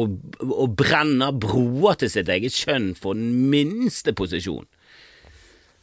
[0.00, 4.64] og, og brenner broer til sitt eget kjønn for den minste posisjon.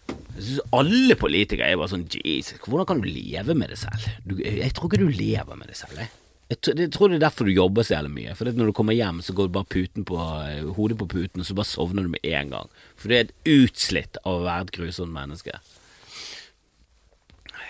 [0.09, 4.07] Jeg synes Alle politikere er bare sånn Jesus, hvordan kan du leve med det selv?
[4.25, 6.01] Du, jeg tror ikke du lever med det selv.
[6.01, 6.09] Jeg.
[6.49, 8.31] Jeg tror det er derfor du jobber så jævlig mye.
[8.37, 11.43] For når du kommer hjem, så går du bare puten på, eh, hodet på puten,
[11.43, 12.71] og så bare sovner du med en gang.
[12.97, 15.59] For du er et utslitt av å være et grusomt menneske.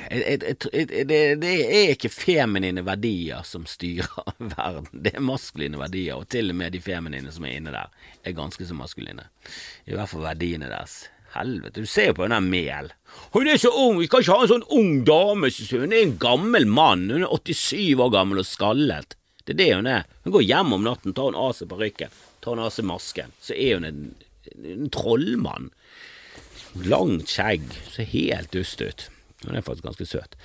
[0.08, 6.30] jeg, det, det, er ikke feminine verdier som styrer verden, det er maskuline verdier, og
[6.32, 7.92] til og med de feminine som er inne der,
[8.24, 9.28] er ganske så maskuline.
[9.92, 11.02] I hvert fall verdiene deres.
[11.36, 12.92] Helvete, du ser jo på den Mel.
[13.36, 16.16] Hun er så ung, vi kan ikke ha en sånn ung dame, hun er en
[16.22, 19.16] gammel mann, hun er 87 år gammel og skallet.
[19.46, 20.08] Det er det hun er.
[20.26, 23.36] Hun går hjem om natten, tar hun av seg parykken, tar hun av seg masken,
[23.42, 24.02] så er hun en,
[24.62, 25.72] en trollmann.
[26.86, 29.08] Langt skjegg, ser helt dust ut.
[29.46, 30.38] Hun er faktisk ganske søt.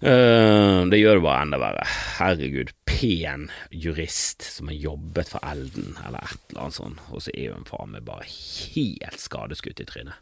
[0.00, 1.84] Uh, det gjør det bare enda verre.
[2.16, 7.34] Herregud, pen jurist som har jobbet for Elden, eller et eller annet sånt, og så
[7.36, 10.16] er hun faen meg bare helt skadeskutt i trynet.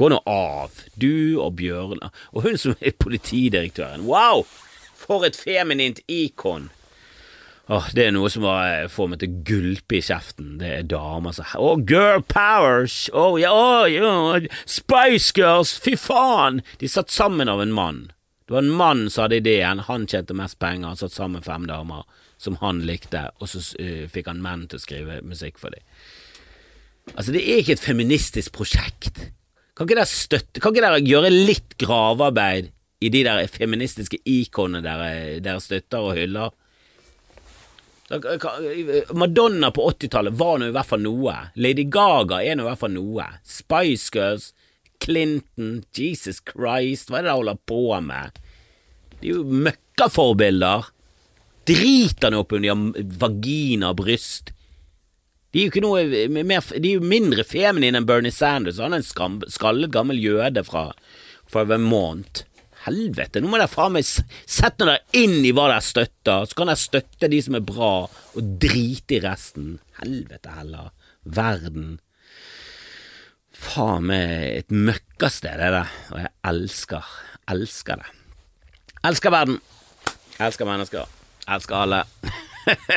[0.00, 4.06] Gå nå av, du og Bjørnar, og hun som er politidirektøren.
[4.08, 4.46] Wow!
[4.96, 6.70] For et feminint ikon!
[7.70, 8.46] Åh, det er noe som
[8.90, 10.56] får meg til å gulpe i kjeften.
[10.58, 13.04] Det er damer som Å, oh, girl powers!
[13.12, 15.76] Å oh, ja, oh, ja, Spice Girls!
[15.84, 16.64] Fy faen!
[16.80, 18.00] De satt sammen av en mann.
[18.50, 21.44] Det var en mann som hadde ideen, han tjente mest penger, han satt sammen med
[21.46, 22.02] fem damer
[22.34, 25.84] som han likte, og så uh, fikk han menn til å skrive musikk for dem.
[27.12, 29.20] Altså, det er ikke et feministisk prosjekt.
[29.78, 34.82] Kan ikke dere støtte Kan ikke dere gjøre litt gravearbeid i de der feministiske ikonene
[34.82, 36.50] dere, dere støtter og hyller?
[39.14, 41.36] Madonna på 80-tallet var nå i hvert fall noe.
[41.54, 43.30] Lady Gaga er nå i hvert fall noe.
[43.46, 44.50] Spice Girls,
[45.00, 48.40] Clinton, Jesus Christ, hva er det de holder på med?
[49.20, 50.90] De er jo møkkaforbilder.
[51.68, 54.52] Driter nå opp under vagina og bryst.
[55.50, 58.78] De er jo noe mer, de er jo mindre feminine enn Bernie Sanders.
[58.82, 60.90] Han er en skallet gammel jøde fra,
[61.50, 62.44] fra Vermont.
[62.86, 66.70] Helvete, nå må dere faen meg sette dere inn i hva dere støtter, så kan
[66.70, 69.74] dere støtte de som er bra, og drite i resten.
[69.98, 70.94] Helvete heller.
[71.28, 71.98] Verden.
[73.60, 74.30] Faen meg
[74.62, 75.84] et møkkasted, det.
[76.14, 77.14] Og jeg elsker,
[77.52, 78.12] elsker det.
[79.10, 79.60] Elsker verden.
[80.40, 81.16] Elsker mennesker.
[81.50, 82.04] Elsker alle.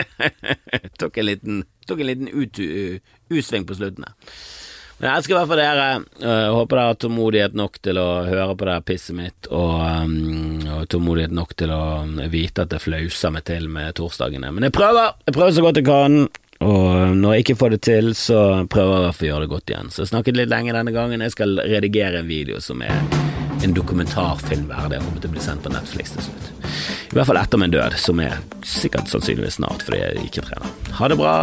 [0.99, 2.59] tok en liten, tok en liten ut,
[3.33, 4.07] utsving på slutten.
[4.99, 5.87] Men jeg elsker i hvert fall dere.
[6.21, 10.61] Jeg håper dere har tålmodighet nok til å høre på det pisset mitt, og, um,
[10.77, 11.83] og, tålmodighet nok til å
[12.31, 14.53] vite at det flauser meg til med torsdagene.
[14.53, 15.17] Men jeg prøver.
[15.27, 16.21] Jeg prøver så godt jeg kan.
[16.63, 18.39] Og når jeg ikke får det til, så
[18.71, 19.91] prøver jeg i hvert å gjøre det godt igjen.
[19.91, 21.23] Så jeg snakket litt lenge denne gangen.
[21.25, 22.95] Jeg skal redigere en video som er
[23.63, 24.97] en dokumentarfilm verdig.
[24.97, 26.49] Jeg kommer til å bli sendt på Netflix til slutt.
[27.13, 30.73] I hvert fall etter min død, som er sikkert sannsynligvis snart fordi jeg ikke trener.
[30.99, 31.35] Ha det bra.